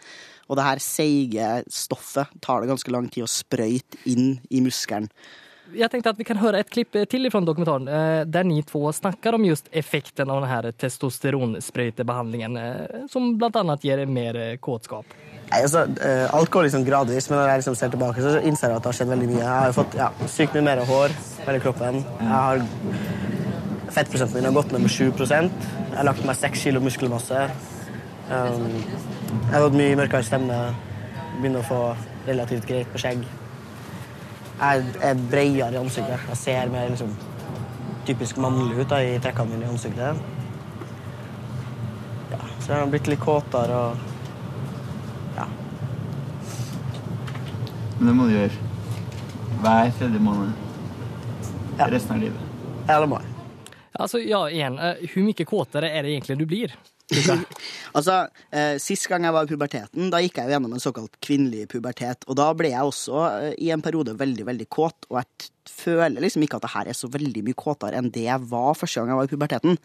Og 0.51 0.59
det 0.59 0.67
her 0.67 0.83
seige 0.83 1.53
stoffet 1.73 2.35
tar 2.45 2.63
det 2.63 2.73
ganske 2.73 2.93
lang 2.95 3.09
tid 3.13 3.27
å 3.27 3.31
sprøyte 3.31 4.03
inn 4.11 4.37
i 4.51 4.63
muskelen. 4.65 5.09
Jeg 5.73 5.89
tenkte 5.89 6.11
at 6.13 6.19
vi 6.19 6.27
kan 6.27 6.41
høre 6.41 6.61
et 6.61 6.71
klipp 6.73 6.93
til 7.09 7.29
fra 7.33 7.41
ifrån 7.41 7.87
der 7.87 8.41
eh, 8.43 8.47
ni 8.47 8.63
två 8.67 8.93
snakker 8.93 9.35
om 9.39 9.45
just 9.47 9.69
effekten 9.73 10.31
av 10.31 10.43
denne 10.45 10.73
testosteronsprøytebehandlingen, 10.77 12.57
eh, 12.57 13.05
som 13.09 13.37
bl.a. 13.39 13.77
gir 13.81 14.03
ger 14.03 14.11
mer 14.11 14.37
eh, 14.37 14.57
kåtskap. 14.61 15.15
Nei, 15.53 15.63
altså, 15.63 15.87
Alt 16.33 16.51
går 16.51 16.67
liksom 16.67 16.85
gradvis, 16.85 17.29
men 17.31 17.39
når 17.39 17.49
jeg 17.49 17.63
liksom 17.63 17.77
ser 17.77 17.93
tilbake, 17.93 18.25
så 18.25 18.41
innser 18.41 18.73
jeg 18.73 18.81
at 18.81 18.85
det 18.85 18.91
har 18.91 18.99
skjedd 18.99 19.13
veldig 19.13 19.31
mye. 19.31 19.41
Jeg 19.43 19.53
har 19.53 19.71
jo 19.71 19.79
fått 19.79 19.97
ja, 20.01 20.11
sykt 20.35 20.57
mye 20.57 20.67
mer 20.71 20.85
hår 20.89 21.17
på 21.17 21.49
hele 21.51 21.65
kroppen. 21.65 22.03
Jeg 22.21 22.33
har 22.33 23.42
Fettprosenten 23.93 24.39
min 24.39 24.45
har 24.49 24.53
gått 24.57 24.73
ned 24.73 24.81
med 24.81 24.91
7 24.91 25.05
Jeg 25.05 25.51
har 25.97 26.05
lagt 26.05 26.25
meg 26.25 26.37
6 26.37 26.59
kilo 26.59 26.81
muskelmasse. 26.81 27.51
Um, 28.31 28.81
jeg 29.33 29.53
har 29.53 29.65
fått 29.67 29.77
mye 29.77 29.97
mørkere 30.01 30.25
stemme. 30.25 30.61
Begynner 31.41 31.61
å 31.61 31.69
få 31.69 31.81
relativt 32.27 32.69
greit 32.69 32.89
på 32.93 33.01
skjegg. 33.03 33.27
Jeg 34.63 34.85
er 35.03 35.21
bredere 35.31 35.75
i 35.75 35.81
ansiktet. 35.81 36.25
Jeg 36.31 36.41
ser 36.41 36.71
mer 36.73 36.89
liksom, 36.89 37.11
typisk 38.09 38.41
mannlig 38.41 38.79
ut 38.81 38.89
da, 38.89 39.01
i 39.03 39.19
trekkene 39.21 39.53
mine 39.53 39.67
i 39.67 39.73
ansiktet. 39.75 40.23
Ja, 42.33 42.41
så 42.61 42.73
jeg 42.73 42.79
har 42.79 42.93
blitt 42.95 43.11
litt 43.11 43.21
kåtere 43.21 43.81
og 43.89 44.09
ja, 45.37 45.49
Men 47.99 48.09
det 48.09 48.17
må 48.17 48.31
du 48.31 48.33
gjøre. 48.39 48.71
Hver 49.61 49.93
tredje 49.99 50.23
måned. 50.23 50.57
resten 51.79 52.17
av 52.17 52.23
livet. 52.23 52.49
Ja, 52.89 53.01
det 53.01 53.09
må 53.09 53.21
jeg. 53.21 53.32
Alltså, 54.01 54.23
ja, 54.25 54.47
igjen, 54.51 54.79
hvor 54.79 55.27
mye 55.27 55.47
kåtere 55.49 55.93
er 55.93 56.07
det 56.07 56.15
egentlig 56.17 56.39
du 56.41 56.47
blir? 56.49 56.75
Altså, 57.93 58.15
eh, 58.55 58.79
Sist 58.81 59.09
gang 59.11 59.27
jeg 59.27 59.35
var 59.35 59.45
i 59.45 59.51
puberteten, 59.51 60.11
da 60.13 60.21
gikk 60.23 60.39
jeg 60.41 60.49
jo 60.49 60.55
gjennom 60.55 60.73
en 60.77 60.83
såkalt 60.83 61.19
kvinnelig 61.25 61.67
pubertet. 61.73 62.25
Og 62.31 62.39
da 62.39 62.49
ble 62.57 62.73
jeg 62.73 62.89
også 62.89 63.25
eh, 63.29 63.53
i 63.61 63.69
en 63.75 63.85
periode 63.85 64.17
veldig 64.19 64.47
veldig 64.49 64.69
kåt, 64.73 65.11
og 65.11 65.21
jeg 65.21 65.51
føler 65.69 66.25
liksom 66.25 66.47
ikke 66.47 66.59
at 66.59 66.67
det 66.67 66.73
her 66.73 66.91
er 66.91 66.99
så 66.99 67.11
veldig 67.13 67.45
mye 67.47 67.59
kåtere 67.59 68.01
enn 68.01 68.11
det 68.15 68.27
jeg 68.27 68.51
var 68.51 68.77
første 68.79 69.01
gang 69.01 69.13
jeg 69.13 69.21
var 69.21 69.29
i 69.29 69.33
puberteten. 69.35 69.81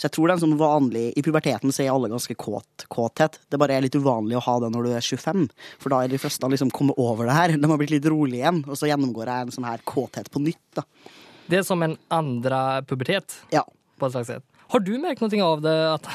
Så 0.00 0.08
jeg 0.08 0.14
tror 0.16 0.26
det 0.26 0.32
er 0.32 0.38
en 0.38 0.42
sånn 0.46 0.58
vanlig 0.58 1.02
I 1.20 1.22
puberteten 1.22 1.74
så 1.74 1.82
er 1.84 1.92
alle 1.92 2.08
ganske 2.10 2.34
kåt, 2.40 2.86
kåthet. 2.90 3.36
Det 3.52 3.58
bare 3.60 3.76
er 3.76 3.84
litt 3.84 3.98
uvanlig 3.98 4.38
å 4.38 4.44
ha 4.46 4.54
det 4.64 4.70
når 4.72 4.88
du 4.88 4.94
er 4.96 5.04
25, 5.04 5.44
for 5.82 5.92
da 5.92 6.00
er 6.02 6.10
de 6.10 6.18
fleste 6.18 6.48
liksom 6.48 6.72
kommet 6.74 6.98
over 6.98 7.28
det 7.28 7.36
her. 7.36 7.54
De 7.60 7.70
har 7.70 7.78
blitt 7.78 7.92
litt 7.92 8.08
rolig 8.10 8.40
igjen, 8.40 8.64
og 8.64 8.80
så 8.80 8.88
gjennomgår 8.88 9.30
jeg 9.30 9.46
en 9.46 9.54
sånn 9.58 9.68
her 9.68 9.84
kåthet 9.86 10.32
på 10.32 10.42
nytt. 10.42 10.64
da. 10.80 10.86
Det 11.50 11.58
er 11.60 11.66
som 11.66 11.82
en 11.82 11.96
andre 12.10 12.82
pubertet 12.88 13.34
Ja. 13.52 13.64
på 13.98 14.06
ett 14.06 14.12
slags 14.12 14.26
sett. 14.28 14.44
Har 14.72 14.80
du 14.80 14.94
merket 14.98 15.20
noe 15.34 15.44
av 15.44 15.60
det, 15.60 15.72
at, 15.92 16.06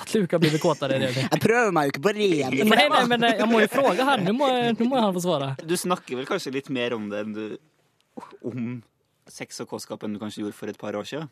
at 0.00 0.14
Luka 0.14 0.38
blir 0.40 0.54
kåtere? 0.58 0.96
Jeg 1.12 1.40
prøver 1.42 1.72
meg 1.76 1.88
jo 1.88 1.92
ikke 1.92 2.04
på 2.06 2.12
Remi. 2.16 2.62
Nei, 2.70 2.86
nej, 2.88 3.02
men 3.10 3.26
jeg 3.28 3.48
må 3.50 3.60
jo 3.60 3.68
spørre 3.68 4.06
han. 4.08 4.24
Nå 4.24 4.32
må, 4.32 4.48
nå 4.78 4.86
må 4.88 5.02
han 5.02 5.12
få 5.12 5.20
svare. 5.26 5.50
Du 5.60 5.76
snakker 5.76 6.16
vel 6.16 6.28
kanskje 6.30 6.54
litt 6.54 6.70
mer 6.72 6.96
om 6.96 7.10
det 7.12 7.20
enn 7.26 7.34
du 7.36 7.44
om 8.48 8.70
sex 9.28 9.60
og 9.60 9.68
kåtskap 9.74 10.06
enn 10.06 10.16
du 10.16 10.22
kanskje 10.22 10.40
gjorde 10.40 10.56
for 10.56 10.72
et 10.72 10.80
par 10.80 10.96
år 10.96 11.04
siden? 11.04 11.28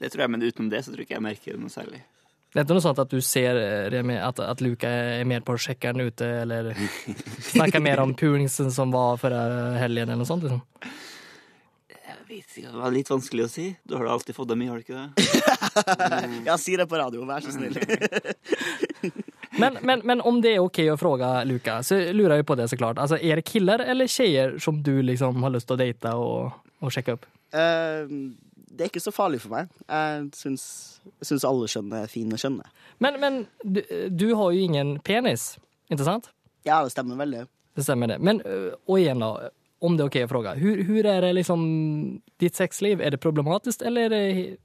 Det 0.00 0.08
tror 0.10 0.24
jeg, 0.24 0.32
men 0.32 0.42
utenom 0.48 0.70
det 0.72 0.80
så 0.86 0.90
tror 0.94 1.04
jeg 1.04 1.10
ikke 1.10 1.18
jeg 1.18 1.26
merker 1.28 1.52
det 1.58 1.60
noe 1.62 1.74
særlig. 1.76 2.00
Det 2.54 2.62
er 2.62 2.64
ikke 2.64 2.76
noe 2.78 2.86
sånt 2.86 3.02
at 3.02 3.10
du 3.12 3.20
ser 3.20 3.58
at, 3.60 3.92
Remi, 3.92 4.16
att, 4.16 4.40
att 4.40 4.60
Luka 4.64 4.88
er 4.88 5.24
mer 5.28 5.40
på 5.44 5.58
sjekkeren 5.58 6.00
ute 6.00 6.26
eller 6.46 6.72
snakker 7.52 7.82
mer 7.82 8.00
om 8.00 8.14
puringsen 8.14 8.72
som 8.72 8.90
var 8.94 9.16
förra 9.20 9.74
helgen 9.78 10.08
eller 10.08 10.22
noe 10.22 10.26
sånt? 10.32 10.48
Liksom. 10.48 10.60
Jeg 12.24 12.38
vet 12.38 12.56
ikke, 12.56 12.70
Det 12.72 12.80
var 12.80 12.92
litt 12.94 13.10
vanskelig 13.10 13.44
å 13.44 13.50
si. 13.52 13.66
Du 13.84 13.98
har 13.98 14.06
da 14.06 14.14
alltid 14.14 14.36
fått 14.36 14.48
dem 14.48 14.62
i, 14.64 14.68
har 14.70 14.80
du 14.80 14.84
ikke 14.84 14.96
det? 14.96 15.08
Ja, 16.48 16.56
si 16.56 16.76
det 16.80 16.86
på 16.88 16.96
radio, 16.96 17.26
vær 17.28 17.44
så 17.44 17.52
snill. 17.52 17.76
Men, 19.54 19.76
men, 19.86 20.00
men 20.02 20.18
om 20.26 20.40
det 20.42 20.56
er 20.56 20.64
OK 20.64 20.80
å 20.90 20.96
fråga 20.98 21.44
Luka 21.46 21.76
så 21.86 21.94
lurer 22.10 22.40
jeg 22.40 22.46
på 22.48 22.56
det 22.58 22.64
såklart. 22.72 22.98
Altså, 22.98 23.20
er 23.22 23.38
det 23.38 23.44
killer 23.46 23.84
eller 23.86 24.10
tjejer 24.10 24.56
som 24.58 24.80
du 24.82 24.96
liksom 25.06 25.38
har 25.46 25.52
lyst 25.54 25.68
til 25.68 25.76
å 25.76 25.78
date 25.78 26.14
og, 26.18 26.56
og 26.82 26.90
sjekke 26.90 27.14
opp? 27.14 27.28
Uh, 27.54 28.34
det 28.66 28.82
er 28.82 28.90
ikke 28.90 29.04
så 29.04 29.14
farlig 29.14 29.38
for 29.44 29.54
meg. 29.54 29.70
Jeg 29.86 30.26
syns, 30.34 30.64
jeg 31.06 31.30
syns 31.30 31.46
alle 31.46 31.70
kjønn 31.70 31.94
er 32.00 32.10
fine 32.10 32.40
kjønn. 32.40 32.58
Men, 32.98 33.20
men 33.22 33.38
du, 33.62 33.78
du 34.10 34.26
har 34.34 34.56
jo 34.56 34.66
ingen 34.66 34.96
penis, 35.06 35.52
ikke 35.86 36.08
sant? 36.10 36.32
Ja, 36.66 36.80
det 36.82 36.90
stemmer 36.96 37.22
veldig. 37.22 37.46
Det 37.78 37.86
stemmer 37.86 38.10
det. 38.10 38.18
Men, 38.26 38.42
og 38.42 38.98
igjen, 38.98 39.22
då, 39.22 39.36
om 39.84 39.96
det 39.96 40.02
är 40.02 40.06
okej 40.06 40.22
att 40.22 40.30
fråga. 40.30 40.54
Hur, 40.54 40.84
hur 40.84 41.02
det 41.02 41.32
liksom, 41.32 42.20
ditt 42.36 42.56
sexliv? 42.56 43.00
Är 43.00 43.10
det 43.10 43.18
problematiskt 43.18 43.82
eller 43.82 44.56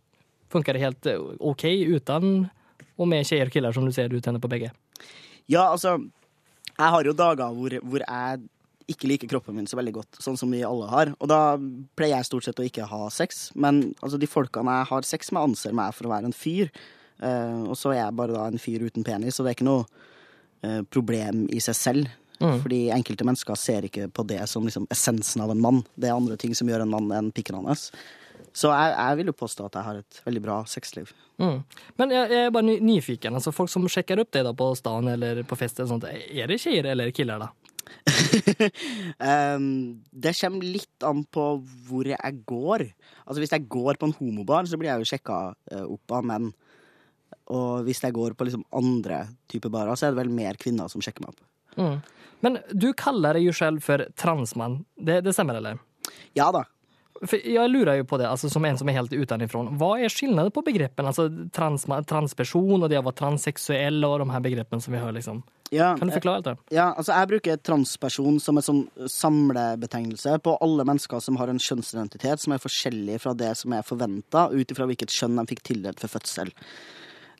funker 0.49 0.73
det, 0.73 0.79
helt 0.79 1.07
ok 1.39 1.63
uten 1.63 2.47
och 2.95 3.07
med 3.07 3.25
tjejer 3.25 3.45
och 3.45 3.51
killar 3.51 3.71
som 3.71 3.85
du 3.85 3.91
ser 3.91 4.09
du 4.09 4.21
tänder 4.21 4.41
på 4.41 4.47
bägge? 4.47 4.71
Ja, 5.45 5.69
altså 5.69 5.99
Jeg 6.79 6.87
har 6.93 7.03
jo 7.03 7.13
dager 7.13 7.51
hvor, 7.51 7.73
hvor 7.83 8.03
jeg 8.05 8.39
ikke 8.89 9.09
liker 9.11 9.29
kroppen 9.29 9.57
min 9.57 9.67
så 9.67 9.77
veldig 9.77 9.93
godt, 9.97 10.19
sånn 10.23 10.37
som 10.39 10.51
vi 10.53 10.63
alle 10.63 10.87
har. 10.89 11.11
Og 11.19 11.27
da 11.29 11.57
pleier 11.99 12.15
jeg 12.15 12.29
stort 12.29 12.47
sett 12.47 12.61
å 12.61 12.65
ikke 12.65 12.87
ha 12.89 13.09
sex. 13.11 13.49
Men 13.53 13.81
altså, 13.99 14.17
de 14.21 14.29
folkene 14.29 14.77
jeg 14.79 14.89
har 14.93 15.07
sex 15.09 15.33
med, 15.35 15.43
anser 15.43 15.75
meg 15.75 15.91
for 15.97 16.07
å 16.07 16.13
være 16.13 16.31
en 16.31 16.35
fyr. 16.35 16.71
Uh, 17.19 17.67
og 17.67 17.75
så 17.75 17.91
er 17.91 17.99
jeg 17.99 18.15
bare 18.15 18.37
da 18.37 18.47
en 18.47 18.61
fyr 18.61 18.85
uten 18.87 19.03
penis, 19.03 19.37
og 19.37 19.45
det 19.45 19.51
er 19.51 19.57
ikke 19.57 19.67
noe 19.67 19.83
uh, 20.63 20.81
problem 20.87 21.43
i 21.51 21.59
seg 21.61 21.77
selv. 21.77 22.09
Fordi 22.39 22.85
enkelte 22.95 23.27
mennesker 23.27 23.59
ser 23.59 23.87
ikke 23.89 24.07
på 24.15 24.23
det 24.27 24.41
som 24.47 24.63
liksom 24.67 24.87
essensen 24.93 25.43
av 25.43 25.51
en 25.51 25.61
mann. 25.61 25.83
Det 25.95 26.09
er 26.09 26.15
andre 26.15 26.37
ting 26.39 26.55
som 26.55 26.69
gjør 26.71 26.85
en 26.85 26.93
mann 26.93 27.11
enn 27.15 27.31
pikken 27.35 27.59
hans. 27.59 27.89
Så 28.55 28.71
jeg, 28.73 28.93
jeg 28.95 29.17
vil 29.19 29.29
jo 29.29 29.37
påstå 29.37 29.67
at 29.67 29.77
jeg 29.77 29.85
har 29.85 29.99
et 29.99 30.21
veldig 30.25 30.41
bra 30.43 30.59
sexliv. 30.67 31.11
Mm. 31.39 31.59
Men 31.99 32.13
jeg, 32.15 32.31
jeg, 32.33 32.45
er 32.47 32.53
bare 32.55 32.77
nyfiken. 32.83 33.35
altså 33.37 33.53
folk 33.55 33.71
som 33.71 33.87
sjekker 33.91 34.21
opp 34.23 34.31
det 34.35 34.43
da 34.47 34.53
på 34.55 34.71
staden 34.79 35.11
eller 35.11 35.43
på 35.47 35.57
fest 35.59 35.79
eller 35.79 35.91
sånt. 35.91 36.07
Är 36.09 36.47
det 36.47 36.59
tjejer 36.63 36.89
eller 36.93 37.11
killer, 37.15 37.45
da? 37.45 37.51
um, 39.57 39.99
det 40.11 40.35
kommer 40.37 40.65
litt 40.77 41.05
an 41.05 41.23
på 41.25 41.45
hvor 41.89 42.09
jeg 42.09 42.41
går. 42.49 42.87
Altså 43.25 43.43
Hvis 43.43 43.53
jeg 43.55 43.69
går 43.69 43.99
på 43.99 44.09
en 44.09 44.17
homobar, 44.19 44.67
så 44.69 44.79
blir 44.79 44.91
jeg 44.93 45.03
jo 45.03 45.11
sjekka 45.11 45.39
eh, 45.71 45.85
opp 45.85 46.17
av 46.17 46.27
menn. 46.31 46.49
Og 47.53 47.85
hvis 47.85 48.01
jeg 48.03 48.13
går 48.13 48.35
på 48.37 48.45
liksom 48.45 48.65
andre 48.77 49.23
typer 49.49 49.73
barer, 49.73 49.97
så 49.97 50.07
er 50.07 50.13
det 50.13 50.21
vel 50.21 50.33
mer 50.33 50.59
kvinner 50.61 50.89
som 50.91 51.01
sjekker 51.01 51.25
meg 51.25 51.33
opp. 51.33 51.45
Mm. 51.77 51.99
Men 52.39 52.59
du 52.71 52.91
kaller 52.97 53.35
deg 53.35 53.49
jo 53.49 53.53
selv 53.55 53.83
for 53.83 54.05
transmann. 54.19 54.83
Det, 54.95 55.21
det 55.25 55.35
stemmer, 55.35 55.59
eller? 55.59 55.79
Ja 56.37 56.49
da. 56.55 56.63
For 57.19 57.41
jeg 57.43 57.71
lurer 57.71 57.99
jo 57.99 58.05
på 58.07 58.17
det, 58.19 58.29
altså, 58.29 58.47
som 58.51 58.63
en 58.63 58.77
som 58.79 58.87
er 58.87 58.95
helt 58.95 59.11
utenfra. 59.11 59.65
Hva 59.79 59.89
er 59.99 60.11
skillnaden 60.13 60.53
på 60.55 60.63
begreppen? 60.63 61.07
Altså, 61.09 61.27
trans, 61.55 61.83
transperson 62.07 62.77
og 62.79 62.87
det 62.91 62.99
å 62.99 63.03
være 63.03 63.19
transseksuell 63.19 63.99
og 64.07 64.21
de 64.21 64.29
her 64.31 64.45
begreppen 64.45 64.83
som 64.83 64.95
vi 64.95 65.01
hører, 65.01 65.17
liksom. 65.19 65.41
Ja, 65.69 65.91
Kan 65.99 66.09
du 66.09 66.15
forklare 66.15 66.41
det? 66.41 66.55
Ja, 66.73 66.87
altså 66.97 67.13
Jeg 67.13 67.29
bruker 67.29 67.59
transperson 67.61 68.39
som 68.41 68.57
en 68.57 68.65
sånn 68.65 68.79
samlebetegnelse 69.05 70.39
på 70.41 70.55
alle 70.65 70.85
mennesker 70.87 71.21
som 71.21 71.37
har 71.37 71.51
en 71.51 71.61
kjønnsidentitet 71.61 72.41
som 72.41 72.55
er 72.55 72.63
forskjellig 72.63 73.19
fra 73.21 73.35
det 73.37 73.51
som 73.59 73.75
er 73.77 73.85
forventa, 73.85 74.47
ut 74.49 74.71
ifra 74.73 74.87
hvilket 74.89 75.13
kjønn 75.13 75.37
de 75.37 75.45
fikk 75.51 75.61
tildelt 75.69 76.01
for 76.01 76.15
fødsel. 76.15 76.49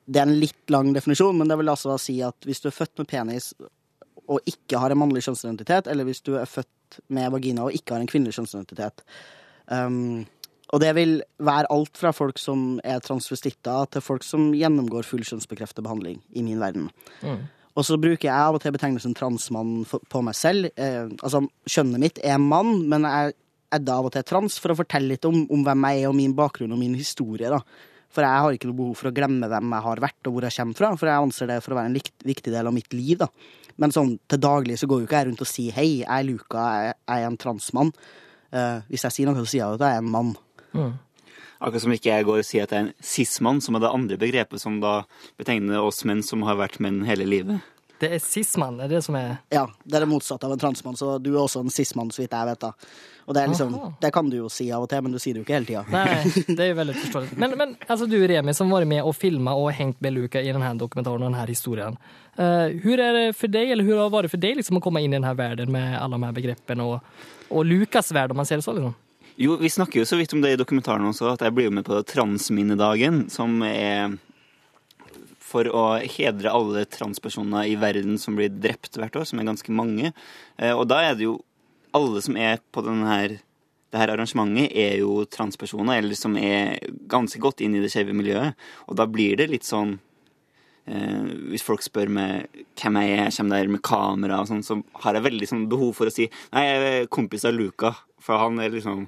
Det 0.06 0.22
er 0.22 0.28
en 0.28 0.40
litt 0.42 0.74
lang 0.74 0.92
definisjon, 0.94 1.38
men 1.40 1.50
det 1.50 1.58
vil 1.58 1.72
altså 1.72 1.98
si 2.02 2.20
at 2.26 2.46
hvis 2.46 2.62
du 2.62 2.70
er 2.70 2.76
født 2.76 3.02
med 3.02 3.10
penis 3.10 3.54
og 4.30 4.50
ikke 4.50 4.80
har 4.80 4.94
en 4.94 5.02
mannlig 5.02 5.24
kjønnsidentitet, 5.26 5.90
eller 5.90 6.08
hvis 6.08 6.22
du 6.26 6.36
er 6.38 6.50
født 6.50 7.00
med 7.14 7.32
vagina 7.34 7.66
og 7.66 7.76
ikke 7.76 7.96
har 7.96 8.04
en 8.04 8.10
kvinnelig 8.10 8.36
kjønnsidentitet 8.38 9.04
um, 9.74 10.26
Og 10.70 10.82
det 10.84 10.92
vil 10.98 11.16
være 11.42 11.70
alt 11.74 11.98
fra 11.98 12.12
folk 12.14 12.38
som 12.38 12.80
er 12.86 13.02
transvestitter, 13.02 13.90
til 13.90 14.06
folk 14.06 14.26
som 14.26 14.52
gjennomgår 14.54 15.08
full 15.08 15.26
kjønnsbekreftet 15.26 15.82
behandling, 15.86 16.22
i 16.30 16.46
min 16.46 16.62
verden. 16.62 16.92
Og 17.74 17.86
så 17.86 17.98
bruker 17.98 18.28
jeg 18.28 18.36
av 18.36 18.58
og 18.58 18.62
til 18.62 18.74
betegnelsen 18.76 19.16
transmann 19.18 19.86
på 19.88 20.22
meg 20.26 20.36
selv. 20.38 20.70
Eh, 20.76 21.08
altså, 21.24 21.42
kjønnet 21.70 22.04
mitt 22.04 22.20
er 22.22 22.38
mann, 22.38 22.84
men 22.92 23.08
jeg 23.08 23.34
er 23.72 23.84
da 23.86 24.00
av 24.00 24.10
og 24.10 24.14
til 24.14 24.26
trans 24.28 24.58
for 24.62 24.74
å 24.74 24.78
fortelle 24.78 25.14
litt 25.14 25.26
om, 25.30 25.46
om 25.50 25.64
hvem 25.66 25.88
jeg 25.88 26.04
er 26.04 26.10
og 26.12 26.18
min 26.18 26.36
bakgrunn 26.38 26.74
og 26.76 26.82
min 26.82 26.98
historie. 27.00 27.50
da. 27.50 27.62
For 28.10 28.26
jeg 28.26 28.44
har 28.44 28.56
ikke 28.56 28.70
noe 28.70 28.80
behov 28.80 28.96
for 28.98 29.10
å 29.10 29.16
glemme 29.16 29.50
hvem 29.52 29.74
jeg 29.76 29.86
har 29.86 30.02
vært 30.02 30.30
og 30.30 30.36
hvor 30.36 30.48
jeg 30.48 30.58
kommer 30.58 30.80
fra, 30.80 30.92
for 30.98 31.12
jeg 31.12 31.26
anser 31.26 31.52
det 31.52 31.60
for 31.66 31.76
å 31.76 31.80
være 31.80 31.92
en 31.92 32.00
viktig 32.32 32.54
del 32.54 32.70
av 32.70 32.74
mitt 32.76 32.96
liv. 32.98 33.20
da. 33.22 33.30
Men 33.80 33.94
sånn 33.96 34.16
til 34.30 34.42
daglig 34.44 34.80
så 34.82 34.90
går 34.90 35.04
jo 35.04 35.08
ikke 35.08 35.22
jeg 35.22 35.30
rundt 35.30 35.44
og 35.46 35.50
sier 35.50 35.78
hei, 35.78 35.90
jeg 36.02 36.10
er 36.10 36.26
Luka, 36.28 36.66
jeg, 36.84 36.98
er 37.16 37.28
en 37.28 37.38
transmann. 37.40 37.94
Uh, 38.50 38.82
hvis 38.90 39.06
jeg 39.06 39.16
sier 39.16 39.30
noe, 39.30 39.38
så 39.38 39.46
sier 39.52 39.64
jeg 39.64 39.78
at 39.78 39.86
jeg 39.86 40.00
er 40.00 40.04
en 40.04 40.12
mann. 40.16 40.34
Akkurat 41.60 41.84
som 41.84 41.94
ikke 41.94 42.12
jeg 42.12 42.26
går 42.28 42.42
og 42.42 42.48
sier 42.48 42.66
at 42.66 42.74
jeg 42.74 42.82
er 42.82 42.88
en 42.88 42.94
cis-mann, 43.04 43.60
som 43.64 43.78
er 43.78 43.84
det 43.84 43.92
andre 43.92 44.18
begrepet 44.20 44.62
som 44.62 44.80
da 44.84 45.02
betegner 45.40 45.84
oss 45.84 46.02
menn 46.08 46.24
som 46.26 46.44
har 46.48 46.58
vært 46.60 46.80
menn 46.84 47.04
hele 47.08 47.28
livet. 47.30 47.62
Det 48.00 48.10
er 48.16 48.22
cis-mann, 48.24 48.80
er 48.80 48.92
det 48.92 49.02
som 49.04 49.16
er 49.20 49.38
Ja, 49.52 49.66
det 49.84 49.98
er 49.98 50.06
det 50.06 50.12
motsatte 50.12 50.48
av 50.48 50.54
en 50.56 50.62
transmann, 50.62 50.96
så 51.00 51.18
du 51.20 51.34
er 51.34 51.42
også 51.42 51.64
en 51.66 51.74
cis-mann, 51.74 52.12
så 52.16 52.24
vidt 52.24 52.36
jeg 52.36 52.48
vet. 52.48 52.62
da. 52.62 52.72
Og 53.30 53.36
det, 53.36 53.42
er 53.44 53.52
liksom, 53.52 53.74
det 54.02 54.10
kan 54.16 54.30
du 54.32 54.38
jo 54.40 54.48
si 54.50 54.72
av 54.74 54.88
og 54.88 54.90
til, 54.90 55.04
men 55.06 55.14
du 55.14 55.20
sier 55.22 55.36
det 55.36 55.44
jo 55.44 55.46
ikke 55.46 55.58
hele 55.58 55.68
tida. 55.68 55.84
Nei, 55.94 56.32
det 56.58 56.64
er 56.64 56.72
jo 56.72 56.78
veldig 56.80 56.96
forståelig. 56.98 57.36
Men, 57.44 57.52
men 57.60 57.76
altså, 57.86 58.08
du 58.10 58.16
Remi 58.18 58.56
som 58.58 58.72
har 58.72 58.82
vært 58.82 58.90
med 58.90 59.04
og 59.06 59.14
filma 59.14 59.54
og 59.60 59.70
hengt 59.78 60.00
med 60.02 60.16
Luca 60.16 60.42
i 60.42 60.50
denne 60.50 60.72
dokumentaren 60.80 61.22
og 61.22 61.30
denne 61.30 61.44
historien. 61.50 62.00
Uh, 62.40 62.72
hur 62.82 62.96
er 62.96 63.14
det 63.14 63.26
for 63.38 63.52
deg, 63.52 63.76
eller 63.76 63.86
hur 63.86 64.00
har 64.00 64.08
det 64.08 64.16
varit 64.16 64.32
för 64.32 64.42
dig 64.42 64.56
liksom, 64.58 64.80
å 64.80 64.82
komme 64.82 65.04
inn 65.04 65.14
i 65.14 65.20
denne 65.20 65.36
verden 65.38 65.70
med 65.76 66.00
alle 66.00 66.16
de 66.16 66.26
her 66.26 66.40
begreppen 66.40 66.82
og, 66.82 67.06
og 67.52 67.68
Lukas 67.68 68.10
verden, 68.16 68.34
om 68.34 68.42
man 68.42 68.50
ser 68.50 68.64
det 68.64 68.66
så? 68.66 68.74
Liksom? 68.74 68.96
Jo, 69.40 69.60
vi 69.62 69.70
snakker 69.70 70.02
jo 70.02 70.08
så 70.08 70.18
vidt 70.18 70.34
om 70.34 70.42
det 70.42 70.56
i 70.56 70.60
dokumentaren 70.60 71.06
også, 71.12 71.36
at 71.36 71.46
jeg 71.46 71.54
blir 71.56 71.70
med 71.72 71.86
på 71.88 72.02
Transminnedagen, 72.08 73.28
som 73.30 73.62
er 73.64 74.18
for 75.50 75.70
å 75.74 75.84
hedre 76.06 76.54
alle 76.54 76.86
transpersoner 76.90 77.68
i 77.72 77.78
verden 77.82 78.20
som 78.22 78.38
blir 78.38 78.54
drept 78.54 79.00
hvert 79.00 79.18
år, 79.18 79.26
som 79.30 79.42
er 79.42 79.50
ganske 79.50 79.74
mange. 79.74 80.14
Eh, 80.58 80.74
Og 80.76 80.88
da 80.92 81.02
er 81.10 81.16
det 81.18 81.26
jo 81.26 81.40
alle 81.98 82.22
som 82.22 82.38
er 82.38 82.62
på 82.72 82.84
denne 82.86 83.40
det 83.90 83.98
her 83.98 84.12
arrangementet, 84.14 84.70
er 84.78 85.00
jo 85.02 85.24
transpersoner, 85.26 85.98
eller 85.98 86.14
som 86.14 86.36
er 86.38 86.78
ganske 87.10 87.40
godt 87.42 87.64
inn 87.66 87.74
i 87.74 87.82
det 87.82 87.90
skeive 87.90 88.14
miljøet. 88.14 88.54
Og 88.86 89.00
da 89.00 89.08
blir 89.10 89.34
det 89.40 89.48
litt 89.50 89.66
sånn 89.66 89.96
eh, 90.86 91.24
Hvis 91.50 91.66
folk 91.66 91.82
spør 91.82 92.12
meg 92.14 92.62
hvem 92.78 93.00
jeg 93.02 93.16
er, 93.16 93.24
jeg 93.24 93.38
kommer 93.40 93.58
der 93.58 93.74
med 93.74 93.82
kamera 93.82 94.44
og 94.44 94.52
sånn, 94.52 94.62
så 94.66 94.78
har 95.02 95.18
jeg 95.18 95.26
veldig 95.26 95.50
sånn 95.50 95.66
behov 95.72 95.96
for 95.98 96.10
å 96.10 96.14
si 96.14 96.30
Nei, 96.54 96.68
jeg 96.68 96.86
er 96.92 97.10
kompis 97.10 97.48
av 97.50 97.58
Luca, 97.58 97.96
for 98.22 98.38
han 98.38 98.62
er 98.62 98.78
liksom 98.78 99.08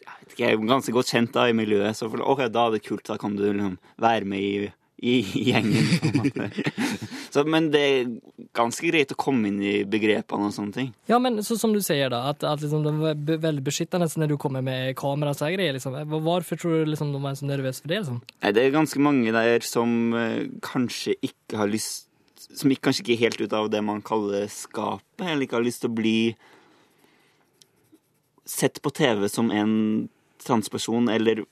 jeg 0.00 0.36
vet 0.36 0.36
ikke, 0.36 0.68
ganske 0.70 0.92
godt 0.94 1.10
kjent 1.10 1.32
da 1.34 1.48
i 1.50 1.56
miljøet, 1.56 1.96
så 1.98 2.06
for, 2.08 2.22
ok, 2.22 2.44
da 2.54 2.68
er 2.68 2.76
det 2.76 2.84
kult, 2.86 3.02
da 3.08 3.16
kan 3.18 3.34
du 3.34 3.42
liksom 3.48 3.74
være 4.00 4.28
med 4.30 4.44
i, 4.46 4.68
i, 5.00 5.20
gjengen. 5.50 6.50
Så, 7.30 7.44
men 7.44 7.70
det 7.70 7.80
er 7.80 8.08
ganske 8.56 8.88
greit 8.90 9.12
å 9.14 9.18
komme 9.18 9.48
inn 9.48 9.60
i 9.62 9.74
begrepene 9.88 10.48
og 10.48 10.54
sånne 10.54 10.74
ting. 10.74 10.88
Ja, 11.08 11.20
men 11.22 11.38
så 11.46 11.54
som 11.60 11.72
du 11.72 11.78
sier, 11.84 12.10
da, 12.10 12.24
at, 12.32 12.42
at 12.44 12.62
liksom, 12.64 12.82
det 12.82 12.92
var 12.98 13.44
veldig 13.46 13.62
beskyttende 13.64 14.08
når 14.18 14.32
du 14.32 14.36
kommer 14.40 14.64
med 14.66 14.96
kamera 14.98 15.34
här 15.40 15.54
grejer. 15.54 15.72
Liksom. 15.72 15.94
Hvorfor 16.10 16.56
tror 16.56 16.72
du 16.80 16.90
liksom, 16.90 17.12
de 17.12 17.22
var 17.22 17.38
så 17.38 17.46
nervøse 17.46 17.82
for 17.82 17.92
det? 17.92 18.00
Liksom? 18.02 18.20
Nei, 18.42 18.52
det 18.56 18.64
er 18.64 18.74
ganske 18.74 19.00
mange 19.00 19.32
der 19.36 19.62
som 19.64 20.14
eh, 20.18 20.48
kanskje 20.62 21.14
ikke 21.22 21.60
har 21.62 21.70
lyst 21.70 22.08
Som 22.40 22.72
ikke, 22.72 22.88
kanskje 22.88 23.04
ikke 23.04 23.12
er 23.14 23.24
helt 23.28 23.40
ut 23.44 23.52
av 23.54 23.68
det 23.70 23.80
man 23.84 24.00
kaller 24.02 24.48
skapet, 24.50 25.22
eller 25.22 25.44
ikke 25.44 25.58
har 25.60 25.64
lyst 25.64 25.84
til 25.84 25.92
å 25.92 25.98
bli 26.00 26.14
sett 28.48 28.80
på 28.82 28.90
TV 28.90 29.28
som 29.30 29.52
en 29.54 30.08
transperson, 30.42 31.06
eller 31.12 31.44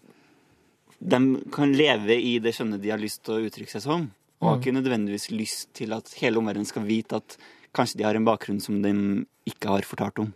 De 0.99 1.21
kan 1.55 1.73
leve 1.77 2.17
i 2.19 2.39
det 2.43 2.55
kjønnet 2.57 2.83
de 2.83 2.91
har 2.91 3.01
lyst 3.01 3.23
til 3.27 3.37
å 3.37 3.47
uttrykke 3.47 3.71
seg 3.71 3.85
som, 3.85 4.09
og 4.39 4.49
har 4.49 4.61
ikke 4.61 4.75
nødvendigvis 4.75 5.31
lyst 5.35 5.73
til 5.79 5.95
at 5.95 6.11
hele 6.21 6.41
omverdenen 6.41 6.69
skal 6.69 6.87
vite 6.87 7.19
at 7.19 7.39
kanskje 7.75 8.01
de 8.01 8.07
har 8.07 8.19
en 8.19 8.27
bakgrunn 8.27 8.61
som 8.63 8.81
de 8.83 8.93
ikke 9.49 9.71
har 9.71 9.87
fortalt 9.87 10.23
om. 10.25 10.33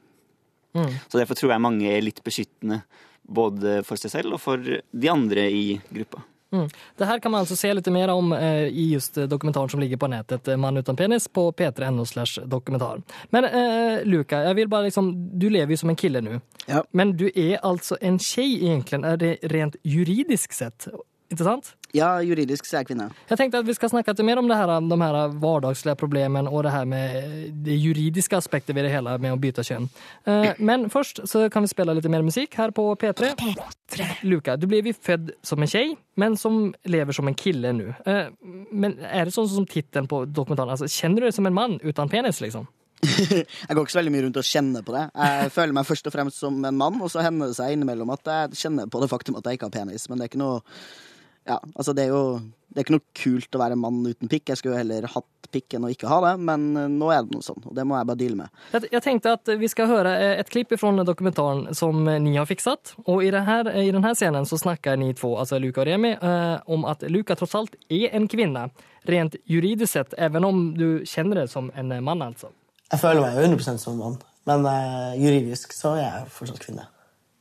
Så 0.72 1.18
derfor 1.20 1.36
tror 1.36 1.52
jeg 1.52 1.64
mange 1.64 1.88
er 1.90 2.04
litt 2.04 2.22
beskyttende, 2.24 2.82
både 3.22 3.80
for 3.86 4.00
seg 4.00 4.14
selv 4.14 4.36
og 4.36 4.42
for 4.42 4.62
de 4.62 5.10
andre 5.10 5.44
i 5.52 5.64
gruppa. 5.92 6.22
Mm. 6.52 6.68
Det 6.96 7.04
her 7.08 7.18
kan 7.18 7.32
man 7.32 7.40
altså 7.40 7.56
se 7.56 7.70
litt 7.74 7.86
mer 7.92 8.12
om 8.12 8.32
eh, 8.32 8.68
i 8.68 8.90
just 8.92 9.18
eh, 9.18 9.24
dokumentaren 9.24 9.68
som 9.72 9.80
ligger 9.80 9.96
på 9.96 10.10
nettet, 10.12 10.48
'Mann 10.56 10.76
uten 10.76 10.96
penis, 10.96 11.28
på 11.28 11.52
p3.no 11.52 12.04
slash 12.04 12.40
dokumentar. 12.44 13.02
Men 13.30 13.44
eh, 13.44 14.04
Luka, 14.04 14.42
jeg 14.42 14.56
vil 14.56 14.68
bare 14.68 14.90
liksom, 14.90 15.12
du 15.38 15.48
lever 15.48 15.72
jo 15.72 15.76
som 15.76 15.90
en 15.90 15.96
kille 15.96 16.20
nu. 16.20 16.40
Ja. 16.66 16.82
Men 16.92 17.16
du 17.16 17.30
er 17.34 17.58
altså 17.62 17.96
en 18.00 18.18
tjej 18.18 18.58
egentlig, 18.68 19.04
er 19.04 19.16
det 19.16 19.38
rent 19.52 19.76
juridisk 19.84 20.52
sett? 20.52 20.88
Inte 21.32 21.46
sant? 21.46 21.70
Ja, 21.96 22.10
juridisk 22.24 22.64
så 22.68 22.78
er 22.78 22.82
jeg 22.82 22.90
kvinne. 22.90 23.06
Jeg 23.28 23.38
tenkte 23.40 23.60
at 23.60 23.68
vi 23.68 23.74
skal 23.76 23.90
snakke 23.92 24.12
litt 24.12 24.24
mer 24.24 24.40
om 24.40 24.48
det 24.48 24.56
her, 24.56 24.70
de 24.80 24.98
her 25.00 25.16
hverdagslige 25.40 25.96
problemene 26.00 26.50
og 26.52 26.64
det 26.66 26.72
her 26.72 26.86
med 26.88 27.52
det 27.64 27.76
juridiske 27.80 28.36
aspektet 28.36 28.76
ved 28.76 28.86
det 28.88 28.92
hele 28.94 29.14
med 29.20 29.32
å 29.34 29.40
bytte 29.40 29.64
kön. 29.64 29.88
Eh, 30.28 30.52
Men 30.58 30.88
først 30.92 31.22
så 31.28 31.46
kan 31.52 31.64
vi 31.64 31.72
spille 31.72 31.94
litt 31.96 32.08
mer 32.12 32.24
musikk 32.24 32.56
her 32.60 32.72
på 32.72 32.84
P3. 33.00 33.32
Luka, 34.24 34.56
du 34.56 34.66
blir 34.66 34.84
født 34.92 35.02
född 35.12 35.30
som 35.42 35.62
en 35.62 35.68
jente, 35.68 36.00
men 36.16 36.36
som 36.36 36.74
lever 36.84 37.12
som 37.12 37.28
en 37.28 37.34
kille 37.34 37.72
nu. 37.72 37.94
Eh, 38.06 38.28
Men 38.72 38.98
er 39.00 39.24
det 39.24 39.34
sånn 39.34 39.48
som 39.48 39.66
tittelen 39.66 40.08
på 40.08 40.24
dokumentaren, 40.26 40.70
Altså, 40.72 40.86
kjenner 40.88 41.20
du 41.20 41.26
deg 41.26 41.34
som 41.34 41.46
en 41.46 41.54
mann 41.54 41.80
uten 41.82 42.08
penis 42.08 42.40
liksom? 42.40 42.66
Jeg 43.02 43.74
går 43.74 43.82
ikke 43.82 43.92
så 43.92 43.98
veldig 43.98 44.12
mye 44.14 44.22
rundt 44.26 44.36
og 44.36 44.44
kjenner 44.46 44.82
på 44.86 44.92
det. 44.94 45.10
Jeg 45.16 45.50
føler 45.50 45.72
meg 45.74 45.86
først 45.86 46.06
og 46.06 46.12
fremst 46.14 46.38
som 46.38 46.64
en 46.64 46.76
mann, 46.78 47.00
og 47.02 47.10
så 47.10 47.22
hender 47.24 47.50
det 47.50 47.56
seg 47.58 47.72
innimellom 47.74 48.12
at 48.14 48.22
jeg 48.24 48.60
kjenner 48.60 48.86
på 48.86 49.00
det 49.02 49.10
faktum 49.10 49.36
at 49.36 49.44
jeg 49.44 49.58
ikke 49.58 49.66
har 49.70 49.74
penis. 49.74 50.08
Men 50.08 50.18
det 50.18 50.24
er 50.24 50.30
ikke 50.30 50.38
noe 50.38 50.60
Ja, 51.48 51.58
altså 51.74 51.94
det 51.96 52.06
er 52.06 52.12
jo 52.14 52.24
det 52.72 52.80
er 52.80 52.86
ikke 52.86 52.94
noe 52.94 53.16
kult 53.18 53.56
å 53.56 53.60
være 53.60 53.76
mann 53.76 53.98
uten 54.06 54.30
pikk. 54.32 54.48
Jeg 54.48 54.58
skulle 54.58 54.76
jo 54.76 54.80
heller 54.80 55.04
hatt 55.12 55.48
pikk 55.52 55.74
enn 55.76 55.84
å 55.84 55.90
ikke 55.92 56.08
ha 56.08 56.20
det, 56.24 56.30
men 56.40 56.62
eh, 56.80 56.86
nå 56.88 57.10
er 57.12 57.26
det 57.26 57.34
noe 57.36 57.44
sånn, 57.44 57.60
og 57.68 57.74
det 57.76 57.84
må 57.84 57.98
jeg 57.98 58.08
bare 58.08 58.20
deale 58.22 58.38
med. 58.38 58.60
Jeg 58.88 59.02
tenkte 59.04 59.34
at 59.36 59.50
vi 59.60 59.68
skal 59.68 59.90
høre 59.90 60.14
et 60.30 60.48
klipp 60.48 60.72
från 60.80 61.02
dokumentaren 61.04 61.66
som 61.76 62.08
eh, 62.08 62.16
ni 62.22 62.32
har 62.38 62.48
fikset. 62.48 62.94
Og 63.04 63.26
i, 63.26 63.28
det 63.34 63.42
här, 63.44 63.68
i 63.76 63.90
denne 63.92 64.14
scenen 64.16 64.48
så 64.48 64.56
snakker 64.60 64.96
ni 64.96 65.10
to, 65.18 65.34
altså 65.36 65.60
Luka 65.60 65.82
og 65.84 65.90
Remi, 65.90 66.14
eh, 66.16 66.54
om 66.72 66.86
at 66.88 67.04
Luka 67.12 67.36
tross 67.36 67.58
alt 67.60 67.76
er 67.92 68.08
en 68.16 68.28
kvinne, 68.30 68.70
Rent 69.02 69.34
juridisk 69.50 69.96
sett, 69.96 70.12
even 70.14 70.44
om 70.46 70.58
du 70.78 71.02
kjenner 71.10 71.40
det 71.40 71.48
som 71.50 71.72
en 71.74 71.88
mann, 72.06 72.20
altså. 72.22 72.52
Jeg 72.86 73.02
føler 73.02 73.24
meg 73.24 73.34
jo 73.34 73.48
100% 73.48 73.82
som 73.82 73.96
mann, 73.98 74.14
men 74.46 74.68
eh, 74.70 75.16
juridisk 75.18 75.74
så 75.74 75.96
er 75.98 76.04
jeg 76.04 76.32
fortsatt 76.36 76.62
kvinne. 76.62 76.86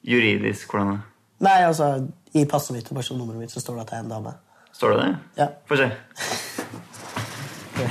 Juridisk, 0.01 0.73
hvordan 0.73 0.95
da? 0.95 1.10
Nei, 1.41 1.57
altså, 1.65 2.07
I 2.37 2.45
passet 2.49 2.75
mitt 2.75 2.89
og 2.91 2.97
personnummeret 2.99 3.41
mitt 3.41 3.53
så 3.53 3.61
står 3.63 3.79
det 3.79 3.85
at 3.87 3.93
jeg 3.95 4.01
er 4.01 4.05
en 4.05 4.13
dame. 4.13 4.33
Står 4.77 4.93
det 4.93 4.99
det? 5.01 5.15
Ja, 5.41 5.47
Få 5.67 5.77
se. 5.79 5.87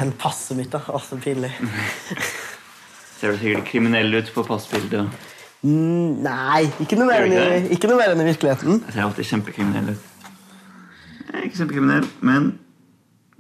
en 0.01 0.13
passet 0.19 0.57
mitt, 0.57 0.71
da. 0.73 0.81
Å, 0.89 1.01
så 1.03 1.19
pinlig. 1.21 1.51
Ser 3.21 3.35
du 3.35 3.41
sikkert 3.43 3.67
kriminell 3.69 4.15
ut 4.17 4.31
på 4.33 4.45
passbildet. 4.49 5.11
Mm, 5.61 6.23
nei, 6.25 6.63
ikke 6.81 6.97
noe, 6.97 7.11
mer 7.11 7.27
enn 7.27 7.35
i, 7.37 7.75
ikke 7.75 7.91
noe 7.91 7.99
mer 7.99 8.15
enn 8.15 8.23
i 8.23 8.29
virkeligheten. 8.31 8.79
Jeg 8.87 8.95
ser 8.95 9.05
alltid 9.05 9.29
kjempekriminell 9.29 9.91
ut. 9.93 10.07
Jeg 11.27 11.35
er 11.35 11.49
ikke 11.51 11.59
kjempekriminell, 11.59 12.07
men 12.25 12.47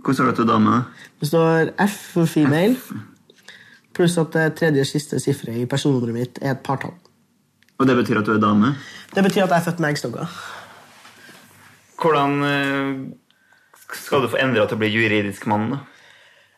hvor 0.05 0.16
står 0.16 0.29
det 0.29 0.35
til 0.37 0.49
du 0.49 0.53
dame? 0.53 0.83
Det 1.23 1.31
står 1.31 1.73
F 1.87 1.96
for 2.12 2.29
female, 2.29 2.77
pluss 3.96 4.18
at 4.20 4.37
det 4.37 4.44
tredje 4.61 4.85
siste 4.90 5.20
sifferet 5.23 5.62
i 5.62 5.70
personnummeret 5.70 6.16
mitt 6.18 6.42
er 6.42 6.55
et 6.59 6.62
partall. 6.66 6.92
Og 7.80 7.88
det 7.88 7.96
betyr 7.96 8.20
at 8.20 8.28
du 8.28 8.34
er 8.34 8.42
dame? 8.42 8.74
Det 9.14 9.22
betyr 9.24 9.46
at 9.46 9.54
jeg 9.54 9.56
er 9.56 9.66
født 9.70 9.80
med 9.80 9.94
eggstokker. 9.94 10.34
Hvordan 12.00 12.34
eh, 12.44 12.90
skal 13.96 14.24
du 14.24 14.28
få 14.32 14.40
endra 14.40 14.66
til 14.68 14.76
å 14.76 14.82
bli 14.82 14.90
juridisk 14.92 15.46
mann, 15.50 15.70
da? 15.72 15.80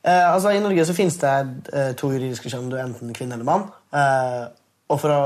Eh, 0.02 0.26
altså, 0.32 0.50
I 0.50 0.62
Norge 0.62 0.84
så 0.88 0.96
finnes 0.96 1.18
det 1.22 1.34
eh, 1.70 1.92
to 1.98 2.10
juridiske 2.10 2.50
kjønn. 2.50 2.66
Du 2.70 2.76
er 2.76 2.84
enten 2.88 3.14
kvinne 3.14 3.38
eller 3.38 3.46
mann. 3.46 3.68
Eh, 3.94 4.44
og 4.90 4.98
for 4.98 5.14
å 5.14 5.20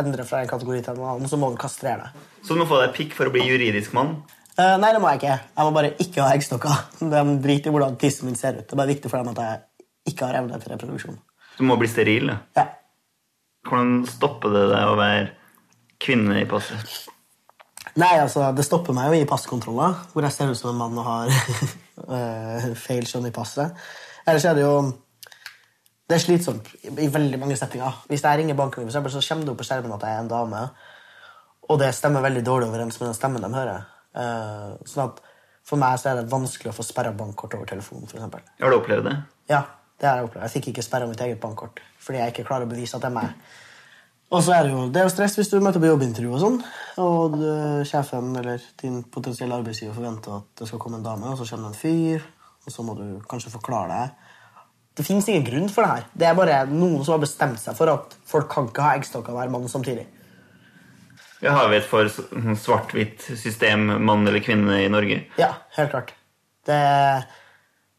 endre 0.00 0.24
fra 0.24 0.44
en 0.44 0.50
kategori 0.50 0.84
til 0.86 0.94
en 0.94 1.08
annen, 1.16 1.30
så 1.30 1.38
må 1.38 1.50
du 1.50 1.58
kastrere 1.60 2.06
deg. 2.06 2.28
Så 2.46 2.54
du 2.54 2.62
må 2.62 2.68
få 2.70 2.78
deg 2.84 2.94
pikk 2.96 3.16
for 3.18 3.28
å 3.28 3.34
bli 3.34 3.42
juridisk 3.48 3.94
mann? 3.98 4.20
Eh, 4.54 4.76
nei, 4.80 4.92
det 4.94 5.02
må 5.02 5.10
jeg 5.10 5.20
ikke. 5.22 5.34
Jeg 5.56 5.66
må 5.66 5.74
bare 5.74 5.92
ikke 6.06 6.22
ha 6.22 6.30
eggstokker. 6.36 6.86
De 7.16 7.24
driter 7.42 7.72
i 7.72 7.74
hvordan 7.74 7.98
tissen 8.00 8.30
min 8.30 8.38
ser 8.38 8.60
ut. 8.60 8.68
Det 8.68 8.78
er 8.78 8.82
bare 8.84 8.94
viktig 8.94 9.10
for 9.10 9.18
dem 9.18 9.34
at 9.34 9.42
jeg 9.42 10.14
ikke 10.14 10.30
har 10.30 10.40
evne 10.44 10.62
til 10.62 10.74
reproduksjon. 10.76 11.18
Du 11.58 11.66
må 11.66 11.76
bli 11.80 11.90
steril. 11.90 12.30
da. 12.30 12.38
Ja. 12.56 12.66
Hvordan 13.66 14.00
stopper 14.08 14.54
det 14.54 14.64
deg 14.70 14.88
å 14.88 14.96
være 14.96 15.28
kvinne 16.00 16.40
i 16.40 16.48
passet? 16.48 17.00
Nei, 17.98 18.14
altså, 18.20 18.44
det 18.54 18.64
stopper 18.66 18.94
meg 18.94 19.10
jo 19.10 19.18
i 19.18 19.28
passkontroller, 19.28 19.96
hvor 20.12 20.24
jeg 20.24 20.34
ser 20.34 20.50
ut 20.50 20.58
som 20.58 20.70
en 20.72 20.78
mann 20.78 20.98
og 21.00 21.06
har 21.06 21.30
eh, 22.16 22.68
feil 22.78 23.06
kjønn 23.08 23.28
i 23.30 23.34
passet. 23.34 23.74
Ellers 24.28 24.46
er 24.46 24.58
det 24.58 24.66
jo 24.66 24.74
Det 26.10 26.16
er 26.16 26.22
slitsomt 26.24 26.66
i, 26.82 27.06
veldig 27.06 27.38
mange 27.38 27.56
settinger. 27.56 28.00
Hvis 28.10 28.24
jeg 28.26 28.38
ringer 28.40 28.56
banken, 28.58 28.82
for 28.82 28.90
eksempel, 28.90 29.12
så 29.14 29.22
kommer 29.28 29.46
det 29.46 29.52
opp 29.52 29.60
på 29.60 29.66
skjermen 29.68 29.92
at 29.94 30.06
jeg 30.06 30.16
er 30.16 30.24
en 30.24 30.30
dame, 30.30 30.62
og 31.70 31.78
det 31.78 31.92
stemmer 31.94 32.24
veldig 32.24 32.42
dårlig 32.46 32.66
overens 32.66 32.98
med 32.98 33.06
den 33.06 33.18
stemmen 33.18 33.44
de 33.44 33.50
hører. 33.54 33.84
Eh, 34.18 34.72
sånn 34.90 35.04
at 35.06 35.26
For 35.70 35.78
meg 35.78 36.00
så 36.00 36.08
er 36.10 36.16
det 36.18 36.32
vanskelig 36.32 36.72
å 36.72 36.74
få 36.74 36.82
sperra 36.82 37.12
bankkort 37.14 37.52
over 37.54 37.68
telefonen. 37.68 38.08
For 38.10 38.18
eksempel. 38.18 38.42
Har 38.58 38.72
du 38.72 38.78
opplevd 38.80 39.04
det? 39.06 39.12
Ja, 39.52 39.60
det 40.00 40.08
har 40.08 40.16
jeg 40.18 40.26
opplevd. 40.26 40.42
Jeg 40.46 40.54
fikk 40.56 40.70
ikke 40.72 40.82
sperra 40.82 41.06
mitt 41.06 41.20
eget 41.22 41.38
bankkort 41.42 41.82
fordi 42.00 42.18
jeg 42.18 42.32
ikke 42.32 42.46
klarer 42.48 42.66
å 42.66 42.70
bevise 42.70 42.96
at 42.96 43.04
det 43.04 43.10
er 43.10 43.14
meg. 43.14 43.50
Og 44.30 44.44
så 44.46 44.54
er 44.54 44.66
det 44.66 44.74
jo 44.74 44.82
det 44.92 45.00
er 45.00 45.08
jo 45.08 45.12
stress 45.12 45.34
hvis 45.38 45.48
du 45.50 45.56
møter 45.58 45.82
på 45.82 45.88
jobbintervju, 45.90 46.30
og 46.36 46.42
sånn, 46.42 46.58
og 47.02 47.34
du, 47.34 47.46
sjefen 47.88 48.30
eller 48.38 48.62
din 48.82 49.00
potensielle 49.02 49.56
arbeidsgiver 49.58 49.96
forventer 49.96 50.36
at 50.36 50.60
det 50.60 50.68
skal 50.70 50.82
komme 50.82 51.00
en 51.00 51.06
dame, 51.06 51.32
og 51.32 51.40
så 51.40 51.48
kommer 51.48 51.70
det 51.70 51.74
en 51.74 51.80
fyr, 51.80 52.28
og 52.62 52.74
så 52.74 52.84
må 52.86 52.94
du 52.98 53.06
kanskje 53.30 53.50
forklare 53.56 53.90
deg. 53.90 54.36
Det 55.00 55.06
fins 55.06 55.26
ingen 55.30 55.46
grunn 55.46 55.68
for 55.72 55.86
det 55.86 55.90
her. 55.90 56.06
Det 56.14 56.28
er 56.28 56.38
bare 56.38 56.62
noen 56.70 57.02
som 57.02 57.16
har 57.16 57.24
bestemt 57.24 57.58
seg 57.62 57.74
for 57.78 57.90
at 57.90 58.14
folk 58.28 58.50
kan 58.52 58.70
ikke 58.70 58.86
ha 58.86 58.94
eggstokker 58.98 59.34
hver 59.34 59.50
mann 59.50 59.68
samtidig. 59.70 60.06
Ja, 61.40 61.54
har 61.56 61.70
vi 61.72 61.78
et 61.80 61.88
for 61.88 62.10
svart-hvitt 62.60 63.24
system, 63.40 63.86
mann 64.04 64.26
eller 64.28 64.42
kvinne, 64.44 64.82
i 64.84 64.90
Norge? 64.92 65.22
Ja, 65.40 65.54
helt 65.78 65.94
klart. 65.94 66.12
Det 66.68 66.76
er 66.76 67.22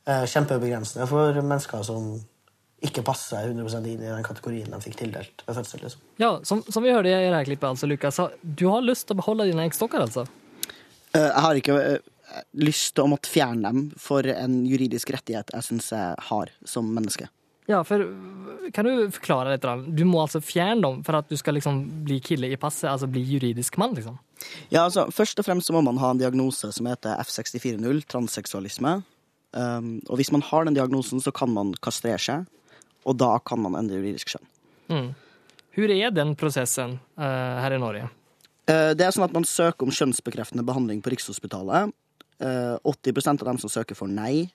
eh, 0.06 0.28
kjempebegrensende 0.30 1.08
for 1.10 1.40
mennesker 1.42 1.82
som 1.88 2.14
ikke 2.82 3.04
passa 3.06 3.44
100 3.46 3.78
inn 3.86 4.02
i 4.02 4.10
den 4.10 4.24
kategorien 4.26 4.72
de 4.74 4.80
fikk 4.82 4.98
tildelt 5.04 5.44
ved 5.46 5.58
fødsel. 5.60 5.84
liksom. 5.86 6.06
Ja, 6.22 6.32
som, 6.44 6.64
som 6.68 6.84
vi 6.84 6.94
hørte 6.94 7.10
i 7.10 7.14
det 7.14 7.36
här 7.36 7.46
klippet 7.46 7.70
altså, 7.70 7.88
Lukas, 7.88 8.20
du 8.42 8.66
har 8.68 8.82
lyst 8.82 9.08
til 9.08 9.18
å 9.18 9.22
beholde 9.22 9.46
dine 9.52 9.68
eggstokker, 9.68 10.02
altså? 10.02 10.26
Jeg 11.14 11.44
har 11.44 11.60
ikke 11.60 11.76
eh, 11.78 12.10
lyst 12.64 12.96
til 12.96 13.06
å 13.06 13.12
måtte 13.12 13.30
fjerne 13.30 13.70
dem 13.70 13.92
for 14.00 14.26
en 14.26 14.64
juridisk 14.66 15.12
rettighet 15.14 15.54
jeg 15.54 15.68
syns 15.68 15.92
jeg 15.94 16.26
har 16.32 16.52
som 16.66 16.90
menneske. 16.96 17.30
Ja, 17.70 17.84
for 17.86 18.02
kan 18.74 18.88
du 18.88 19.12
forklare 19.14 19.54
litt? 19.54 19.66
Du 19.96 20.04
må 20.10 20.24
altså 20.24 20.42
fjerne 20.44 20.82
dem 20.82 21.04
for 21.06 21.20
at 21.20 21.30
du 21.30 21.38
skal 21.40 21.56
liksom 21.60 21.84
bli 22.08 22.18
kille 22.24 22.50
i 22.50 22.60
passet, 22.60 22.90
altså 22.90 23.10
bli 23.12 23.22
juridisk 23.22 23.78
mann? 23.78 23.94
liksom? 23.96 24.18
Ja, 24.74 24.88
altså, 24.88 25.06
Først 25.14 25.40
og 25.40 25.46
fremst 25.46 25.70
så 25.70 25.76
må 25.76 25.84
man 25.86 26.02
ha 26.02 26.12
en 26.12 26.22
diagnose 26.22 26.72
som 26.74 26.90
heter 26.90 27.22
F64.0, 27.22 28.02
transseksualisme. 28.10 29.02
Um, 29.52 30.00
og 30.08 30.18
hvis 30.18 30.32
man 30.34 30.44
har 30.48 30.66
den 30.66 30.78
diagnosen, 30.78 31.22
så 31.22 31.34
kan 31.36 31.52
man 31.54 31.76
kastrere 31.84 32.20
seg, 32.24 32.48
og 33.06 33.18
da 33.18 33.34
kan 33.46 33.62
man 33.64 33.78
endre 33.80 34.00
juridisk 34.00 34.36
kjønn. 34.36 34.48
Mm. 34.92 35.12
Hvor 35.76 35.94
er 35.96 36.14
den 36.14 36.34
prosessen 36.40 36.98
uh, 37.20 37.58
her 37.64 37.76
i 37.76 37.82
Norge? 37.82 38.08
Uh, 38.70 38.92
Det 38.98 39.06
er 39.06 39.14
sånn 39.16 39.28
at 39.28 39.36
Man 39.36 39.48
søker 39.48 39.88
om 39.88 39.94
kjønnsbekreftende 39.96 40.66
behandling 40.68 41.04
på 41.04 41.14
Rikshospitalet. 41.14 41.94
Uh, 42.42 42.76
80% 42.84 43.44
av 43.44 43.52
dem 43.54 43.62
som 43.62 43.72
søker, 43.72 43.96
får 43.96 44.12
nei. 44.12 44.50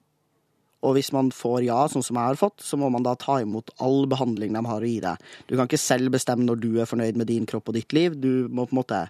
Og 0.85 0.95
hvis 0.99 1.09
man 1.15 1.31
får 1.33 1.65
ja, 1.67 1.79
sånn 1.89 2.05
som 2.05 2.19
jeg 2.19 2.31
har 2.31 2.39
fått, 2.39 2.61
så 2.63 2.77
må 2.79 2.91
man 2.93 3.07
da 3.07 3.15
ta 3.19 3.39
imot 3.43 3.73
all 3.83 4.05
behandling 4.11 4.53
de 4.55 4.63
har 4.69 4.85
å 4.85 4.91
gi 4.91 4.99
deg. 5.03 5.23
Du 5.49 5.57
kan 5.57 5.67
ikke 5.67 5.81
selv 5.81 6.13
bestemme 6.15 6.45
når 6.47 6.61
du 6.63 6.71
er 6.77 6.91
fornøyd 6.91 7.17
med 7.19 7.31
din 7.31 7.49
kropp 7.49 7.73
og 7.73 7.79
ditt 7.79 7.97
liv. 7.97 8.15
Du 8.21 8.47
må 8.53 8.69
på 8.69 8.77
en 8.77 8.83
måte 8.83 9.01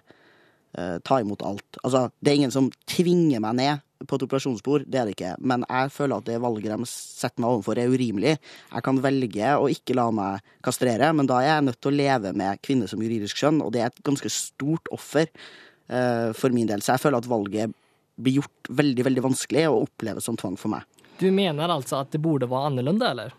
eh, 0.77 0.97
ta 1.05 1.19
imot 1.21 1.43
alt. 1.45 1.79
Altså, 1.83 2.07
det 2.21 2.31
er 2.31 2.39
ingen 2.41 2.53
som 2.53 2.71
tvinger 2.89 3.43
meg 3.43 3.57
ned 3.59 3.83
på 4.05 4.17
et 4.17 4.25
operasjonsbord, 4.27 4.85
det 4.85 4.99
er 4.99 5.07
det 5.09 5.15
ikke. 5.15 5.31
Men 5.41 5.63
jeg 5.65 5.93
føler 5.95 6.19
at 6.19 6.27
det 6.27 6.41
valget 6.43 6.73
de 6.73 6.89
setter 6.89 7.41
meg 7.41 7.55
overfor, 7.55 7.79
er 7.81 7.93
urimelig. 7.93 8.35
Jeg 8.69 8.85
kan 8.85 8.99
velge 9.01 9.53
å 9.57 9.69
ikke 9.73 9.95
la 9.97 10.07
meg 10.13 10.51
kastrere, 10.65 11.09
men 11.17 11.29
da 11.29 11.39
er 11.41 11.49
jeg 11.49 11.65
nødt 11.69 11.79
til 11.81 11.93
å 11.93 11.97
leve 11.97 12.33
med 12.37 12.61
kvinne 12.65 12.89
som 12.89 13.01
juridisk 13.01 13.41
kjønn, 13.41 13.63
og 13.65 13.73
det 13.73 13.81
er 13.81 13.89
et 13.89 14.03
ganske 14.05 14.31
stort 14.33 14.91
offer 14.93 15.25
eh, 15.25 16.29
for 16.37 16.53
min 16.53 16.69
del. 16.69 16.85
Så 16.85 16.93
jeg 16.93 17.05
føler 17.07 17.23
at 17.23 17.31
valget 17.31 17.73
blir 18.17 18.39
gjort 18.39 18.71
veldig, 18.77 19.09
veldig 19.09 19.25
vanskelig 19.25 19.65
og 19.71 19.87
oppleves 19.87 20.29
som 20.29 20.37
tvang 20.37 20.57
for 20.61 20.73
meg. 20.73 20.85
Du 21.17 21.29
mener 21.33 21.73
altså 21.73 22.03
at 22.03 22.13
det 22.13 22.21
borde 22.21 22.49
være 22.49 22.71
annerledes, 22.71 23.09
eller? 23.09 23.35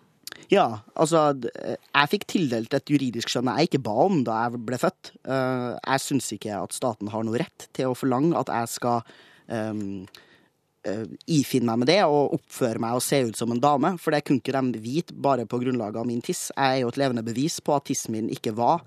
Ja, 0.48 0.80
altså 0.96 1.22
Jeg 1.44 2.10
fikk 2.12 2.26
tildelt 2.30 2.74
et 2.76 2.88
juridisk 2.88 3.32
skjønn 3.32 3.50
jeg 3.58 3.68
ikke 3.68 3.82
ba 3.84 3.96
om 4.06 4.22
da 4.24 4.44
jeg 4.44 4.62
ble 4.68 4.78
født. 4.80 5.12
Eh, 5.28 5.72
Jeg 5.76 6.04
syns 6.04 6.30
ikke 6.36 6.54
at 6.56 6.76
staten 6.76 7.10
har 7.12 7.26
noe 7.26 7.40
rett 7.42 7.68
til 7.76 7.90
å 7.90 7.98
forlange 7.98 8.38
at 8.38 8.52
jeg 8.54 8.72
skal 8.78 9.02
um, 9.48 10.06
eh, 10.88 11.04
ifinne 11.38 11.68
meg 11.68 11.82
med 11.82 11.90
det 11.92 11.98
og 12.06 12.38
oppføre 12.38 12.80
meg 12.82 12.96
og 12.96 13.04
se 13.04 13.20
ut 13.28 13.36
som 13.36 13.52
en 13.52 13.60
dame, 13.62 13.94
for 14.00 14.14
det 14.14 14.24
kunne 14.24 14.40
ikke 14.40 14.64
de 14.72 14.82
vite 14.84 15.16
bare 15.16 15.44
på 15.48 15.60
grunnlag 15.60 15.96
av 16.00 16.08
min 16.08 16.22
tiss. 16.24 16.48
Jeg 16.54 16.78
er 16.78 16.80
jo 16.84 16.92
et 16.92 17.00
levende 17.00 17.26
bevis 17.26 17.60
på 17.60 17.76
at 17.76 17.88
tissen 17.90 18.16
min 18.16 18.32
ikke 18.32 18.56
var 18.56 18.86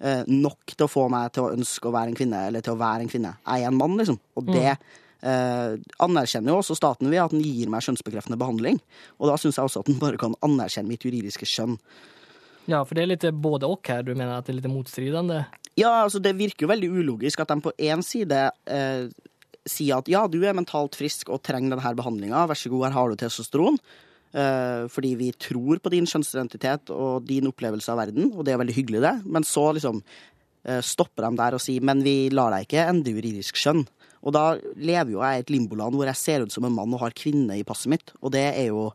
eh, 0.00 0.24
nok 0.28 0.74
til 0.74 0.86
å 0.86 0.90
få 0.90 1.08
meg 1.12 1.32
til 1.34 1.46
å 1.46 1.52
ønske 1.58 1.88
å 1.88 1.94
være 1.94 2.12
en 2.12 2.18
kvinne, 2.18 2.46
eller 2.48 2.64
til 2.64 2.76
å 2.76 2.80
være 2.80 3.04
en 3.04 3.12
kvinne. 3.12 3.36
Jeg 3.44 3.66
er 3.66 3.72
en 3.72 3.80
mann, 3.80 3.98
liksom. 4.00 4.20
Og 4.38 4.48
det 4.48 4.78
eh, 5.22 5.78
anerkjenner 6.02 6.52
jo 6.52 6.60
også 6.60 6.76
staten 6.78 7.10
ved 7.12 7.22
at 7.22 7.34
den 7.34 7.44
gir 7.44 7.70
meg 7.72 7.84
skjønnsbekreftende 7.86 8.38
behandling. 8.40 8.80
Og 9.18 9.30
da 9.30 9.38
syns 9.40 9.58
jeg 9.58 9.68
også 9.68 9.82
at 9.82 9.90
den 9.90 10.00
bare 10.02 10.20
kan 10.20 10.36
anerkjenne 10.44 10.90
mitt 10.92 11.06
juridiske 11.06 11.48
skjønn. 11.48 11.78
Ja, 12.70 12.84
for 12.86 12.94
det 12.94 13.04
er 13.04 13.12
litt 13.14 13.26
både 13.42 13.66
og 13.66 13.82
her, 13.90 14.04
Du 14.06 14.14
mener 14.14 14.36
at 14.36 14.46
det 14.46 14.54
er 14.54 14.60
litt 14.60 14.70
motstridende? 14.70 15.44
Ja, 15.78 16.04
altså 16.04 16.20
det 16.22 16.36
virker 16.38 16.66
jo 16.66 16.70
veldig 16.70 16.90
ulogisk 16.92 17.40
at 17.42 17.50
de 17.50 17.64
på 17.64 17.72
én 17.80 18.02
side 18.06 18.44
eh, 18.70 19.08
sier 19.66 19.98
at 19.98 20.10
ja, 20.10 20.26
du 20.30 20.40
er 20.44 20.56
mentalt 20.56 20.96
frisk 20.98 21.30
og 21.32 21.42
trenger 21.46 21.76
denne 21.76 21.94
behandlinga, 21.98 22.46
vær 22.50 22.58
så 22.58 22.70
god, 22.70 22.88
her 22.88 22.96
har 22.98 23.10
du 23.10 23.18
testosteron. 23.18 23.78
Eh, 24.32 24.84
fordi 24.88 25.14
vi 25.20 25.30
tror 25.36 25.80
på 25.82 25.92
din 25.92 26.06
kjønnsidentitet 26.08 26.92
og 26.94 27.26
din 27.28 27.50
opplevelse 27.50 27.92
av 27.92 28.00
verden, 28.00 28.30
og 28.32 28.46
det 28.46 28.54
er 28.54 28.62
veldig 28.62 28.76
hyggelig, 28.76 29.02
det. 29.04 29.14
Men 29.28 29.46
så 29.46 29.68
liksom 29.76 30.00
eh, 30.64 30.80
stopper 30.84 31.26
de 31.26 31.40
der 31.40 31.56
og 31.56 31.62
sier 31.62 31.84
men 31.84 32.04
vi 32.04 32.16
lar 32.32 32.54
deg 32.54 32.68
ikke 32.68 32.86
endre 32.88 33.16
juridisk 33.16 33.60
kjønn. 33.60 33.84
Og 34.22 34.34
da 34.34 34.44
lever 34.76 35.14
jo 35.14 35.22
jeg 35.24 35.38
i 35.38 35.44
et 35.44 35.50
limboland 35.50 35.98
hvor 35.98 36.08
jeg 36.08 36.20
ser 36.20 36.44
ut 36.44 36.54
som 36.54 36.66
en 36.68 36.74
mann 36.74 36.94
og 36.94 37.02
har 37.02 37.16
kvinne 37.16 37.58
i 37.58 37.64
passet 37.66 37.90
mitt, 37.92 38.14
og 38.20 38.34
det 38.36 38.44
er 38.52 38.68
jo 38.70 38.90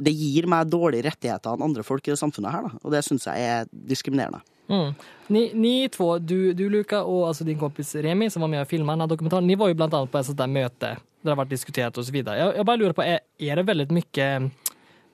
det 0.00 0.14
gir 0.16 0.48
meg 0.50 0.70
dårligere 0.72 1.12
rettigheter 1.12 1.54
enn 1.54 1.64
andre 1.66 1.84
folk 1.86 2.06
i 2.08 2.12
det 2.14 2.18
samfunnet 2.18 2.54
her, 2.54 2.66
da. 2.66 2.82
Og 2.82 2.92
det 2.94 3.02
syns 3.06 3.26
jeg 3.28 3.44
er 3.46 3.66
diskriminerende. 3.70 4.40
Mm. 4.72 4.94
Ni, 5.34 5.42
ni 5.60 5.74
två, 5.92 6.14
du, 6.24 6.54
du 6.56 6.64
Luka 6.72 7.02
og 7.04 7.28
altså 7.28 7.44
din 7.44 7.58
kompis 7.60 7.92
Remi 8.00 8.30
som 8.32 8.42
var 8.42 8.50
med 8.52 8.62
og 8.64 8.70
filma 8.70 8.94
denne 8.96 9.10
dokumentaren, 9.10 9.46
ni 9.46 9.58
var 9.60 9.68
jo 9.70 9.76
blant 9.76 9.96
annet 9.96 10.12
på 10.12 10.20
et 10.20 10.30
sånt 10.30 10.40
der 10.40 10.50
møte 10.50 10.80
der 10.80 11.02
det 11.24 11.32
har 11.32 11.40
vært 11.40 11.54
diskutert 11.54 11.98
osv. 12.00 12.18
så 12.20 12.36
jeg 12.36 12.68
bare 12.68 12.80
lurer 12.80 12.96
på, 12.96 13.04
er, 13.04 13.22
er, 13.40 13.56
det 13.56 13.64
veldig 13.68 13.86
mye 13.96 14.28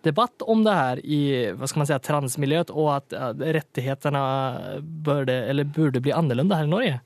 debatt 0.02 0.42
om 0.48 0.64
det 0.66 0.74
her 0.74 1.02
i 1.04 1.20
hva 1.54 1.68
skal 1.70 1.82
man 1.82 1.90
si, 1.90 1.98
transmiljøet 2.06 2.72
og 2.74 2.88
at 2.96 3.14
ja, 3.14 3.30
rettighetene 3.58 4.22
burde, 5.06 5.36
eller 5.52 5.68
burde 5.68 6.02
bli 6.02 6.14
annerledes 6.16 6.56
her 6.56 6.66
i 6.66 6.72
Norge? 6.72 6.96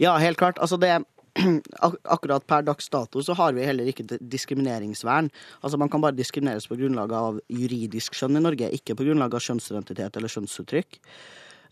Ja, 0.00 0.14
helt 0.22 0.40
klart. 0.40 0.60
Altså 0.62 0.78
det 0.80 0.94
ak 1.86 1.98
Akkurat 2.16 2.46
per 2.46 2.64
dags 2.66 2.88
dato 2.90 3.22
så 3.22 3.36
har 3.38 3.54
vi 3.54 3.66
heller 3.66 3.88
ikke 3.90 4.18
diskrimineringsvern. 4.18 5.30
Altså 5.62 5.78
Man 5.78 5.90
kan 5.92 6.02
bare 6.02 6.16
diskrimineres 6.16 6.66
på 6.68 6.78
grunnlag 6.80 7.12
av 7.12 7.38
juridisk 7.48 8.16
skjønn 8.18 8.40
i 8.40 8.42
Norge, 8.42 8.72
ikke 8.74 8.96
på 8.98 9.06
grunnlag 9.06 9.34
av 9.34 9.44
kjønnsidentitet 9.44 10.16
eller 10.16 10.32
kjønnsuttrykk. 10.32 10.98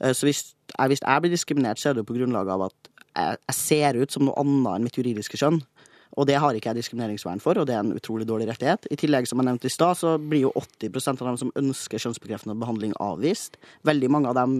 Eh, 0.01 0.12
Så 0.12 0.29
hvis 0.29 0.55
jeg, 0.79 0.88
hvis 0.88 1.03
jeg 1.03 1.23
blir 1.23 1.35
diskriminert, 1.35 1.79
så 1.79 1.90
er 1.90 1.94
det 1.94 2.05
jo 2.05 2.12
på 2.12 2.18
grunnlag 2.21 2.49
av 2.49 2.68
at 2.68 2.92
jeg, 3.16 3.38
jeg 3.49 3.57
ser 3.57 3.99
ut 3.99 4.12
som 4.12 4.29
noe 4.29 4.38
annet 4.38 4.77
enn 4.77 4.87
mitt 4.87 4.99
juridiske 4.99 5.40
kjønn. 5.40 5.61
Og 6.18 6.27
det 6.27 6.38
har 6.40 6.57
ikke 6.57 6.73
jeg 6.73 6.81
diskrimineringsvern 6.81 7.42
for, 7.42 7.59
og 7.61 7.66
det 7.68 7.77
er 7.77 7.85
en 7.85 7.94
utrolig 7.94 8.27
dårlig 8.27 8.49
rettighet. 8.49 8.88
I 8.90 8.97
tillegg, 8.99 9.29
som 9.29 9.38
jeg 9.38 9.47
nevnte 9.51 9.68
i 9.68 9.75
stad, 9.75 9.99
så 10.01 10.16
blir 10.18 10.47
jo 10.47 10.55
80% 10.57 11.21
av 11.21 11.29
dem 11.29 11.38
som 11.38 11.53
ønsker 11.59 12.01
kjønnsbekreftende 12.03 12.57
behandling, 12.59 12.94
avvist. 13.03 13.59
Veldig 13.87 14.11
mange 14.11 14.33
av 14.33 14.38
dem 14.38 14.57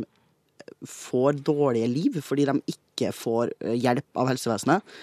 får 0.87 1.41
dårlige 1.47 1.89
liv 1.89 2.19
fordi 2.23 2.45
de 2.49 2.61
ikke 2.67 2.88
får 3.17 3.53
eh, 3.61 3.77
hjelp 3.79 4.07
av 4.19 4.31
helsevesenet. 4.31 4.97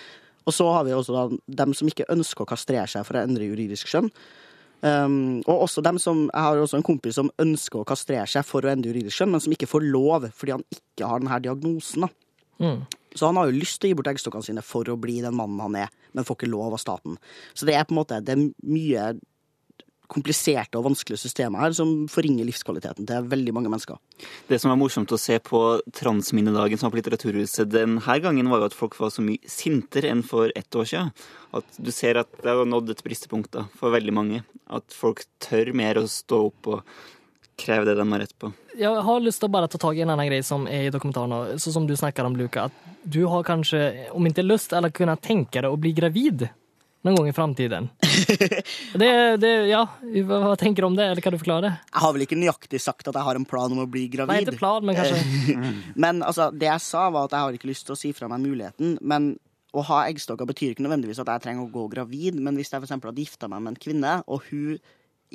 Og 0.46 0.54
så 0.54 0.68
har 0.70 0.84
vi 0.86 0.94
også 0.94 1.14
da 1.16 1.24
dem 1.64 1.74
som 1.74 1.90
ikke 1.90 2.10
ønsker 2.14 2.46
å 2.46 2.50
kastrere 2.50 2.88
seg 2.90 3.06
for 3.08 3.18
å 3.18 3.24
endre 3.26 3.48
juridisk 3.48 3.90
skjønn. 3.90 4.12
Um, 4.86 5.40
og 5.48 5.64
også 5.66 5.82
dem 5.82 5.98
som, 5.98 6.28
Jeg 6.34 6.42
har 6.44 6.60
også 6.62 6.78
en 6.78 6.86
kompis 6.86 7.16
som 7.18 7.32
ønsker 7.42 7.80
å 7.80 7.88
kastrere 7.88 8.28
seg 8.30 8.44
for 8.46 8.62
å 8.62 8.70
endre 8.70 8.92
juridisk 8.92 9.18
skjønn, 9.18 9.32
men 9.34 9.42
som 9.42 9.56
ikke 9.56 9.70
får 9.72 9.88
lov 9.88 10.28
fordi 10.36 10.54
han 10.54 10.66
ikke 10.76 11.10
har 11.10 11.24
denne 11.24 11.40
diagnosen. 11.48 12.06
Mm. 12.62 12.84
Så 13.16 13.30
han 13.30 13.40
har 13.40 13.50
jo 13.50 13.58
lyst 13.58 13.80
til 13.80 13.90
å 13.90 13.94
gi 13.94 13.98
bort 13.98 14.12
eggstokkene 14.12 14.46
sine 14.46 14.66
for 14.66 14.92
å 14.92 14.98
bli 15.00 15.22
den 15.24 15.38
mannen 15.38 15.64
han 15.64 15.78
er, 15.86 15.94
men 16.14 16.28
får 16.28 16.38
ikke 16.38 16.52
lov 16.52 16.76
av 16.76 16.84
staten. 16.84 17.18
Så 17.56 17.66
det 17.66 17.78
er 17.78 17.88
på 17.88 17.96
en 17.96 18.02
måte 18.02 18.20
det 18.22 18.36
er 18.36 18.44
mye 18.68 19.08
kompliserte 20.12 20.80
og 20.80 20.88
vanskelige 20.90 21.24
systemer 21.24 21.64
her 21.64 21.76
som 21.78 22.06
forringer 22.12 22.48
livskvaliteten 22.48 23.08
til 23.10 23.30
veldig 23.32 23.54
mange 23.56 23.72
mennesker. 23.72 24.00
Det 24.50 24.60
som 24.62 24.72
er 24.72 24.80
morsomt 24.80 25.14
å 25.16 25.20
se 25.22 25.40
på 25.44 25.62
Transminnedagen 25.96 26.80
som 26.80 26.88
var 26.88 26.96
på 26.96 27.02
Litteraturhuset 27.02 27.72
denne 27.72 28.20
gangen, 28.24 28.50
var 28.52 28.64
jo 28.64 28.70
at 28.70 28.78
folk 28.78 28.98
var 29.00 29.14
så 29.14 29.26
mye 29.26 29.42
sintere 29.50 30.12
enn 30.14 30.24
for 30.26 30.54
ett 30.56 30.76
år 30.76 30.90
siden. 30.92 31.12
At 31.56 31.78
du 31.80 31.92
ser 31.96 32.20
at 32.22 32.32
det 32.44 32.52
har 32.52 32.70
nådd 32.70 32.94
et 32.94 33.04
bristepunkt 33.06 33.54
da, 33.56 33.68
for 33.80 33.96
veldig 33.96 34.16
mange. 34.16 34.46
At 34.68 34.96
folk 34.96 35.24
tør 35.44 35.74
mer 35.78 36.02
å 36.02 36.08
stå 36.10 36.42
opp 36.50 36.72
og 36.74 36.98
kreve 37.56 37.88
det 37.88 37.96
de 37.96 38.06
har 38.12 38.20
rett 38.20 38.36
på. 38.40 38.52
Jeg 38.76 39.04
har 39.08 39.24
lyst 39.24 39.40
til 39.40 39.48
å 39.48 39.54
bare 39.54 39.70
ta 39.72 39.80
tak 39.80 39.96
i 39.96 40.04
en 40.04 40.12
annen 40.12 40.28
greie 40.28 40.44
som 40.44 40.68
er 40.68 40.90
i 40.90 40.92
dokumentaren, 40.92 41.32
och 41.32 41.62
så 41.62 41.72
som 41.72 41.88
du 41.88 41.96
snakker 41.96 42.26
om 42.26 42.36
Luka, 42.36 42.64
At 42.64 42.72
du 43.04 43.26
har 43.26 43.44
kanskje, 43.44 44.12
om 44.12 44.28
ikke 44.28 44.44
lyst, 44.44 44.74
eller 44.74 44.90
kunne 44.90 45.16
tenke 45.18 45.62
deg 45.62 45.72
å 45.72 45.80
bli 45.80 45.94
gravid 45.94 46.50
någon 47.06 47.20
gang 47.20 47.28
i 47.30 47.34
framtiden. 47.34 47.90
det, 49.02 49.12
det, 49.38 49.54
ja, 49.70 49.84
hva 50.26 50.56
tenker 50.58 50.82
du 50.84 50.88
om 50.90 50.98
det, 50.98 51.06
eller 51.12 51.22
kan 51.22 51.36
du 51.36 51.40
forklare 51.40 51.68
det? 51.68 51.74
Jeg 51.92 52.02
har 52.02 52.14
vel 52.16 52.26
ikke 52.26 52.40
nøyaktig 52.40 52.82
sagt 52.82 53.10
at 53.12 53.18
jeg 53.18 53.28
har 53.28 53.40
en 53.40 53.48
plan 53.48 53.72
om 53.72 53.84
å 53.84 53.88
bli 53.90 54.08
gravid. 54.12 54.34
Nei, 54.34 54.42
ikke 54.46 54.58
plan, 54.58 54.86
men 54.86 54.98
kanskje. 54.98 55.58
Men 56.04 56.24
altså, 56.26 56.50
det 56.52 56.68
jeg 56.68 56.84
sa, 56.84 57.08
var 57.14 57.28
at 57.28 57.36
jeg 57.36 57.46
har 57.46 57.58
ikke 57.58 57.70
lyst 57.70 57.86
til 57.88 57.96
å 57.96 58.00
si 58.00 58.12
fra 58.18 58.30
meg 58.32 58.42
muligheten. 58.44 58.98
Men 59.06 59.36
å 59.76 59.84
ha 59.86 60.02
eggstokker 60.10 60.50
betyr 60.50 60.74
ikke 60.74 60.86
nødvendigvis 60.86 61.22
at 61.22 61.30
jeg 61.34 61.46
trenger 61.46 61.68
å 61.68 61.74
gå 61.74 61.86
gravid. 61.94 62.42
Men 62.42 62.58
hvis 62.58 62.74
jeg 62.74 62.84
eksempel 62.84 63.12
hadde 63.12 63.26
gifta 63.26 63.50
meg 63.52 63.64
med 63.64 63.76
en 63.76 63.82
kvinne, 63.86 64.18
og 64.26 64.50
hun 64.50 64.80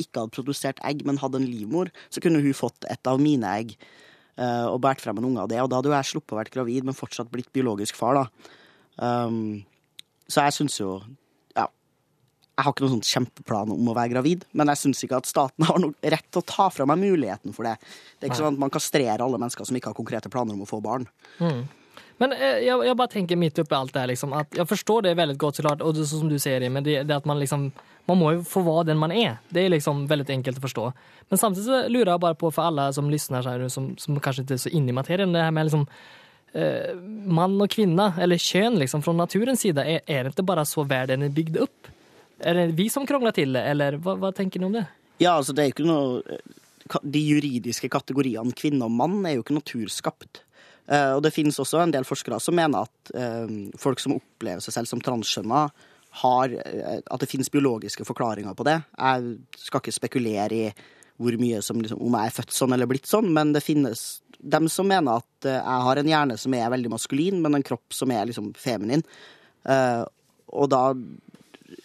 ikke 0.01 0.25
hadde 0.25 0.35
produsert 0.35 0.83
egg, 0.87 1.05
men 1.07 1.21
hadde 1.23 1.41
en 1.41 1.49
livmor, 1.49 1.91
så 2.11 2.23
kunne 2.25 2.43
hun 2.43 2.57
fått 2.57 2.87
et 2.91 3.11
av 3.11 3.21
mine 3.23 3.55
egg 3.63 3.75
eh, 3.77 4.67
og 4.67 4.81
båret 4.83 5.03
frem 5.03 5.19
en 5.21 5.31
unge 5.31 5.45
av 5.45 5.51
det. 5.53 5.63
Og 5.63 5.71
da 5.71 5.81
hadde 5.81 5.93
jo 5.93 5.99
jeg 5.99 6.13
sluppet 6.13 6.35
å 6.35 6.41
være 6.41 6.55
gravid, 6.57 6.87
men 6.89 6.99
fortsatt 6.99 7.31
blitt 7.33 7.53
biologisk 7.55 7.99
far, 7.99 8.23
da. 8.23 8.55
Um, 9.01 9.63
så 10.31 10.47
jeg 10.47 10.57
syns 10.59 10.79
jo. 10.81 10.95
Jeg 12.61 12.67
har 12.67 12.75
ikke 12.75 12.85
noen 12.85 12.99
sånn 12.99 13.09
kjempeplan 13.09 13.71
om 13.73 13.87
å 13.89 13.97
være 13.97 14.13
gravid, 14.13 14.43
men 14.53 14.69
jeg 14.69 14.83
syns 14.83 14.99
ikke 15.07 15.17
at 15.23 15.29
staten 15.31 15.65
har 15.65 15.79
noe 15.81 16.11
rett 16.13 16.27
til 16.29 16.43
å 16.43 16.45
ta 16.45 16.67
fra 16.69 16.85
meg 16.85 17.01
muligheten 17.01 17.55
for 17.57 17.65
det. 17.65 17.79
Det 18.19 18.27
er 18.27 18.29
ikke 18.35 18.41
sånn 18.43 18.53
at 18.53 18.61
man 18.61 18.73
kastrerer 18.75 19.25
alle 19.25 19.41
mennesker 19.41 19.65
som 19.65 19.79
ikke 19.79 19.95
har 19.95 19.97
konkrete 19.97 20.29
planer 20.33 20.53
om 20.53 20.67
å 20.67 20.69
få 20.69 20.83
barn. 20.85 21.07
Men 22.21 22.35
jeg, 22.37 22.67
jeg, 22.69 22.97
bare 23.01 23.13
tenker 23.15 23.39
midt 23.41 23.63
oppi 23.63 23.73
alt 23.79 23.95
det 23.95 24.03
her, 24.03 24.11
liksom, 24.11 24.35
at 24.37 24.59
jeg 24.59 24.69
forstår 24.69 25.07
det 25.07 25.15
godt, 25.41 25.57
så 25.57 25.65
klart, 25.65 25.81
og 25.81 25.95
det, 25.97 26.05
som 26.11 26.29
du 26.29 26.37
sier, 26.37 26.67
men 26.69 26.85
det, 26.85 26.99
det 27.09 27.17
at 27.17 27.29
man 27.29 27.41
liksom, 27.41 27.71
man 28.11 28.21
må 28.21 28.35
jo 28.35 28.43
få 28.45 28.61
være 28.67 28.91
den 28.91 29.01
man 29.01 29.15
er. 29.15 29.39
Det 29.49 29.63
er 29.65 29.73
liksom 29.73 30.05
veldig 30.11 30.35
enkelt 30.35 30.61
å 30.61 30.65
forstå. 30.67 30.85
Men 31.33 31.41
samtidig 31.41 31.65
så 31.65 31.79
lurer 31.89 32.13
jeg 32.13 32.25
bare 32.27 32.37
på 32.37 32.51
for 32.53 32.69
alle 32.69 32.91
som 32.93 33.09
lysner, 33.09 33.47
så 33.47 33.57
som, 33.73 33.95
som 33.97 34.21
kanskje 34.21 34.45
ikke 34.45 34.59
er 34.59 34.65
så 34.67 34.75
inne 34.77 34.93
i 34.93 34.99
materien, 35.01 35.33
det 35.33 35.47
her 35.47 35.55
med 35.57 35.71
liksom, 35.71 35.87
eh, 36.53 36.93
mann 37.41 37.57
og 37.57 37.73
kvinne, 37.73 38.11
eller 38.21 38.45
kjønn, 38.51 38.77
liksom, 38.85 39.07
fra 39.07 39.17
naturens 39.17 39.65
side, 39.65 39.81
er, 39.81 40.05
er 40.05 40.29
det 40.29 40.35
ikke 40.35 40.51
bare 40.53 40.67
så 40.69 40.85
verden 40.85 41.25
er 41.25 41.33
bygd 41.41 41.57
upp? 41.65 41.95
Är 42.41 42.55
det 42.55 42.67
vi 42.79 42.89
som 42.91 43.07
krangler 43.07 43.35
til 43.37 43.53
det, 43.57 43.63
eller 43.73 43.99
hva, 44.03 44.17
hva, 44.21 44.33
tenker 44.37 44.61
ni 44.61 44.69
om 44.69 44.77
det? 44.79 44.87
Ja, 45.21 45.37
altså 45.37 45.53
det 45.53 45.63
er 45.63 45.71
jo 45.71 45.75
ikke 45.75 45.89
noe 45.89 46.39
De 47.05 47.21
juridiske 47.21 47.91
kategoriene 47.93 48.57
kvinne 48.57 48.87
og 48.89 48.95
mann 48.97 49.21
er 49.29 49.37
jo 49.37 49.45
ikke 49.45 49.59
naturskapt. 49.59 50.43
Uh, 50.91 51.15
og 51.15 51.21
det 51.23 51.31
finnes 51.31 51.61
også 51.61 51.85
en 51.85 51.93
del 51.95 52.07
forskere 52.09 52.41
som 52.43 52.57
mener 52.59 52.89
at 52.89 53.13
uh, 53.15 53.53
folk 53.79 54.01
som 54.03 54.17
opplever 54.17 54.65
seg 54.65 54.75
selv 54.75 54.91
som 54.91 55.03
transkjønna, 55.05 55.69
har 56.25 56.51
uh, 56.57 56.97
At 57.07 57.23
det 57.23 57.29
finnes 57.31 57.53
biologiske 57.53 58.03
forklaringer 58.09 58.57
på 58.59 58.67
det. 58.67 58.81
Jeg 58.97 59.37
skal 59.69 59.85
ikke 59.85 59.95
spekulere 59.95 60.57
i 60.57 60.73
hvor 61.21 61.37
mye 61.39 61.61
som 61.63 61.79
liksom, 61.79 62.01
om 62.01 62.17
jeg 62.17 62.31
er 62.31 62.35
født 62.35 62.57
sånn 62.57 62.75
eller 62.75 62.89
blitt 62.89 63.09
sånn, 63.09 63.29
men 63.37 63.53
det 63.55 63.63
finnes 63.63 64.23
dem 64.41 64.69
som 64.73 64.89
mener 64.89 65.21
at 65.21 65.49
eh, 65.49 65.59
jeg 65.59 65.87
har 65.87 66.01
en 66.01 66.11
hjerne 66.11 66.37
som 66.41 66.55
er 66.57 66.73
veldig 66.73 66.93
maskulin, 66.95 67.43
men 67.45 67.59
en 67.59 67.67
kropp 67.67 67.93
som 67.93 68.13
er 68.15 68.25
liksom 68.31 68.53
feminin. 68.59 69.05
Eh, 69.69 70.03
og 70.51 70.71
da 70.73 70.85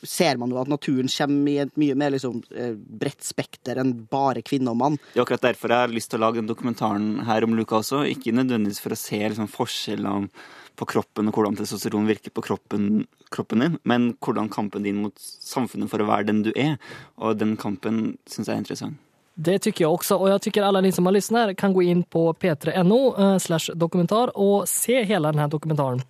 ser 0.04 0.40
man 0.42 0.52
jo 0.52 0.60
at 0.62 0.72
naturen 0.72 1.10
kommer 1.12 1.52
i 1.52 1.58
et 1.64 1.80
mye 1.80 1.96
mer 1.98 2.14
liksom, 2.16 2.42
eh, 2.56 2.74
bredt 2.76 3.24
spekter 3.26 3.80
enn 3.82 3.94
bare 4.12 4.44
kvinne 4.46 4.74
og 4.74 4.80
mann. 4.82 5.00
Det 5.14 5.22
er 5.22 5.26
akkurat 5.26 5.48
derfor 5.50 5.74
jeg 5.74 5.86
har 5.86 5.96
lyst 5.96 6.12
til 6.12 6.22
å 6.22 6.26
lage 6.26 6.42
den 6.42 6.52
dokumentaren 6.52 7.26
her 7.28 7.44
om 7.48 7.56
Luka 7.58 7.80
også. 7.80 8.04
Ikke 8.10 8.36
nødvendigvis 8.36 8.82
for 8.84 8.96
å 8.96 9.00
se 9.00 9.22
liksom, 9.22 9.50
forskjellene 9.52 10.30
på 10.76 10.88
kroppen 10.92 11.30
og 11.30 11.38
hvordan 11.38 11.56
testosteron 11.56 12.08
virker 12.10 12.34
på 12.36 12.44
kroppen, 12.44 13.06
kroppen 13.32 13.64
din, 13.64 13.80
men 13.88 14.12
hvordan 14.20 14.52
kampen 14.52 14.84
din 14.84 15.00
mot 15.06 15.16
samfunnet 15.16 15.90
for 15.92 16.04
å 16.04 16.10
være 16.10 16.28
den 16.32 16.44
du 16.44 16.52
er. 16.52 16.76
Og 17.18 17.38
den 17.40 17.56
kampen 17.56 18.18
syns 18.28 18.50
jeg 18.50 18.56
er 18.56 18.64
interessant. 18.66 19.02
Det 19.38 19.60
tycker 19.60 19.84
jag 19.84 19.94
också 19.94 20.16
och 20.16 20.30
jag 20.30 20.42
tycker 20.42 20.64
alla 20.64 20.82
ni 20.82 20.92
som 20.92 21.06
har 21.06 21.14
lyssnat 21.14 21.58
kan 21.58 21.74
gå 21.74 21.84
in 21.84 22.04
på 22.04 22.34
p3.no 22.34 23.16
eh, 23.20 23.38
slash 23.38 23.70
dokumentar 23.74 24.38
och 24.38 24.70
se 24.70 25.04
hela 25.04 25.32
den 25.32 25.40
här 25.40 25.48
dokumentaren 25.48 26.02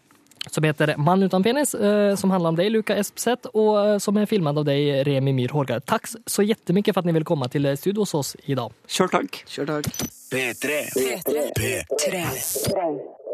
som 0.52 0.64
heter 0.64 0.96
'Mann 0.98 1.24
utan 1.24 1.44
penis, 1.44 1.74
eh, 1.74 2.16
som 2.16 2.32
handlar 2.32 2.50
om 2.50 2.56
dig 2.56 2.70
Luka 2.70 2.96
Espseth 2.96 3.48
och 3.48 3.88
eh, 3.88 3.98
som 3.98 4.18
är 4.18 4.26
filmad 4.26 4.58
av 4.58 4.66
dig 4.66 5.04
Remi 5.04 5.34
Myhr 5.34 5.50
Hårgard. 5.50 5.86
Tack 5.86 6.06
så 6.26 6.44
jättemycket 6.44 6.94
för 6.94 7.00
att 7.00 7.06
ni 7.06 7.12
ville 7.12 7.26
komma 7.26 7.48
till 7.48 7.78
studio 7.78 8.02
hos 8.02 8.14
oss 8.14 8.36
idag. 8.44 8.72
Kjør 8.88 9.08
takk! 9.08 9.44
Kjør 9.48 9.66
takk. 9.66 9.86
P3. 10.32 10.70
P3. 10.96 11.54
P3. 11.60 13.25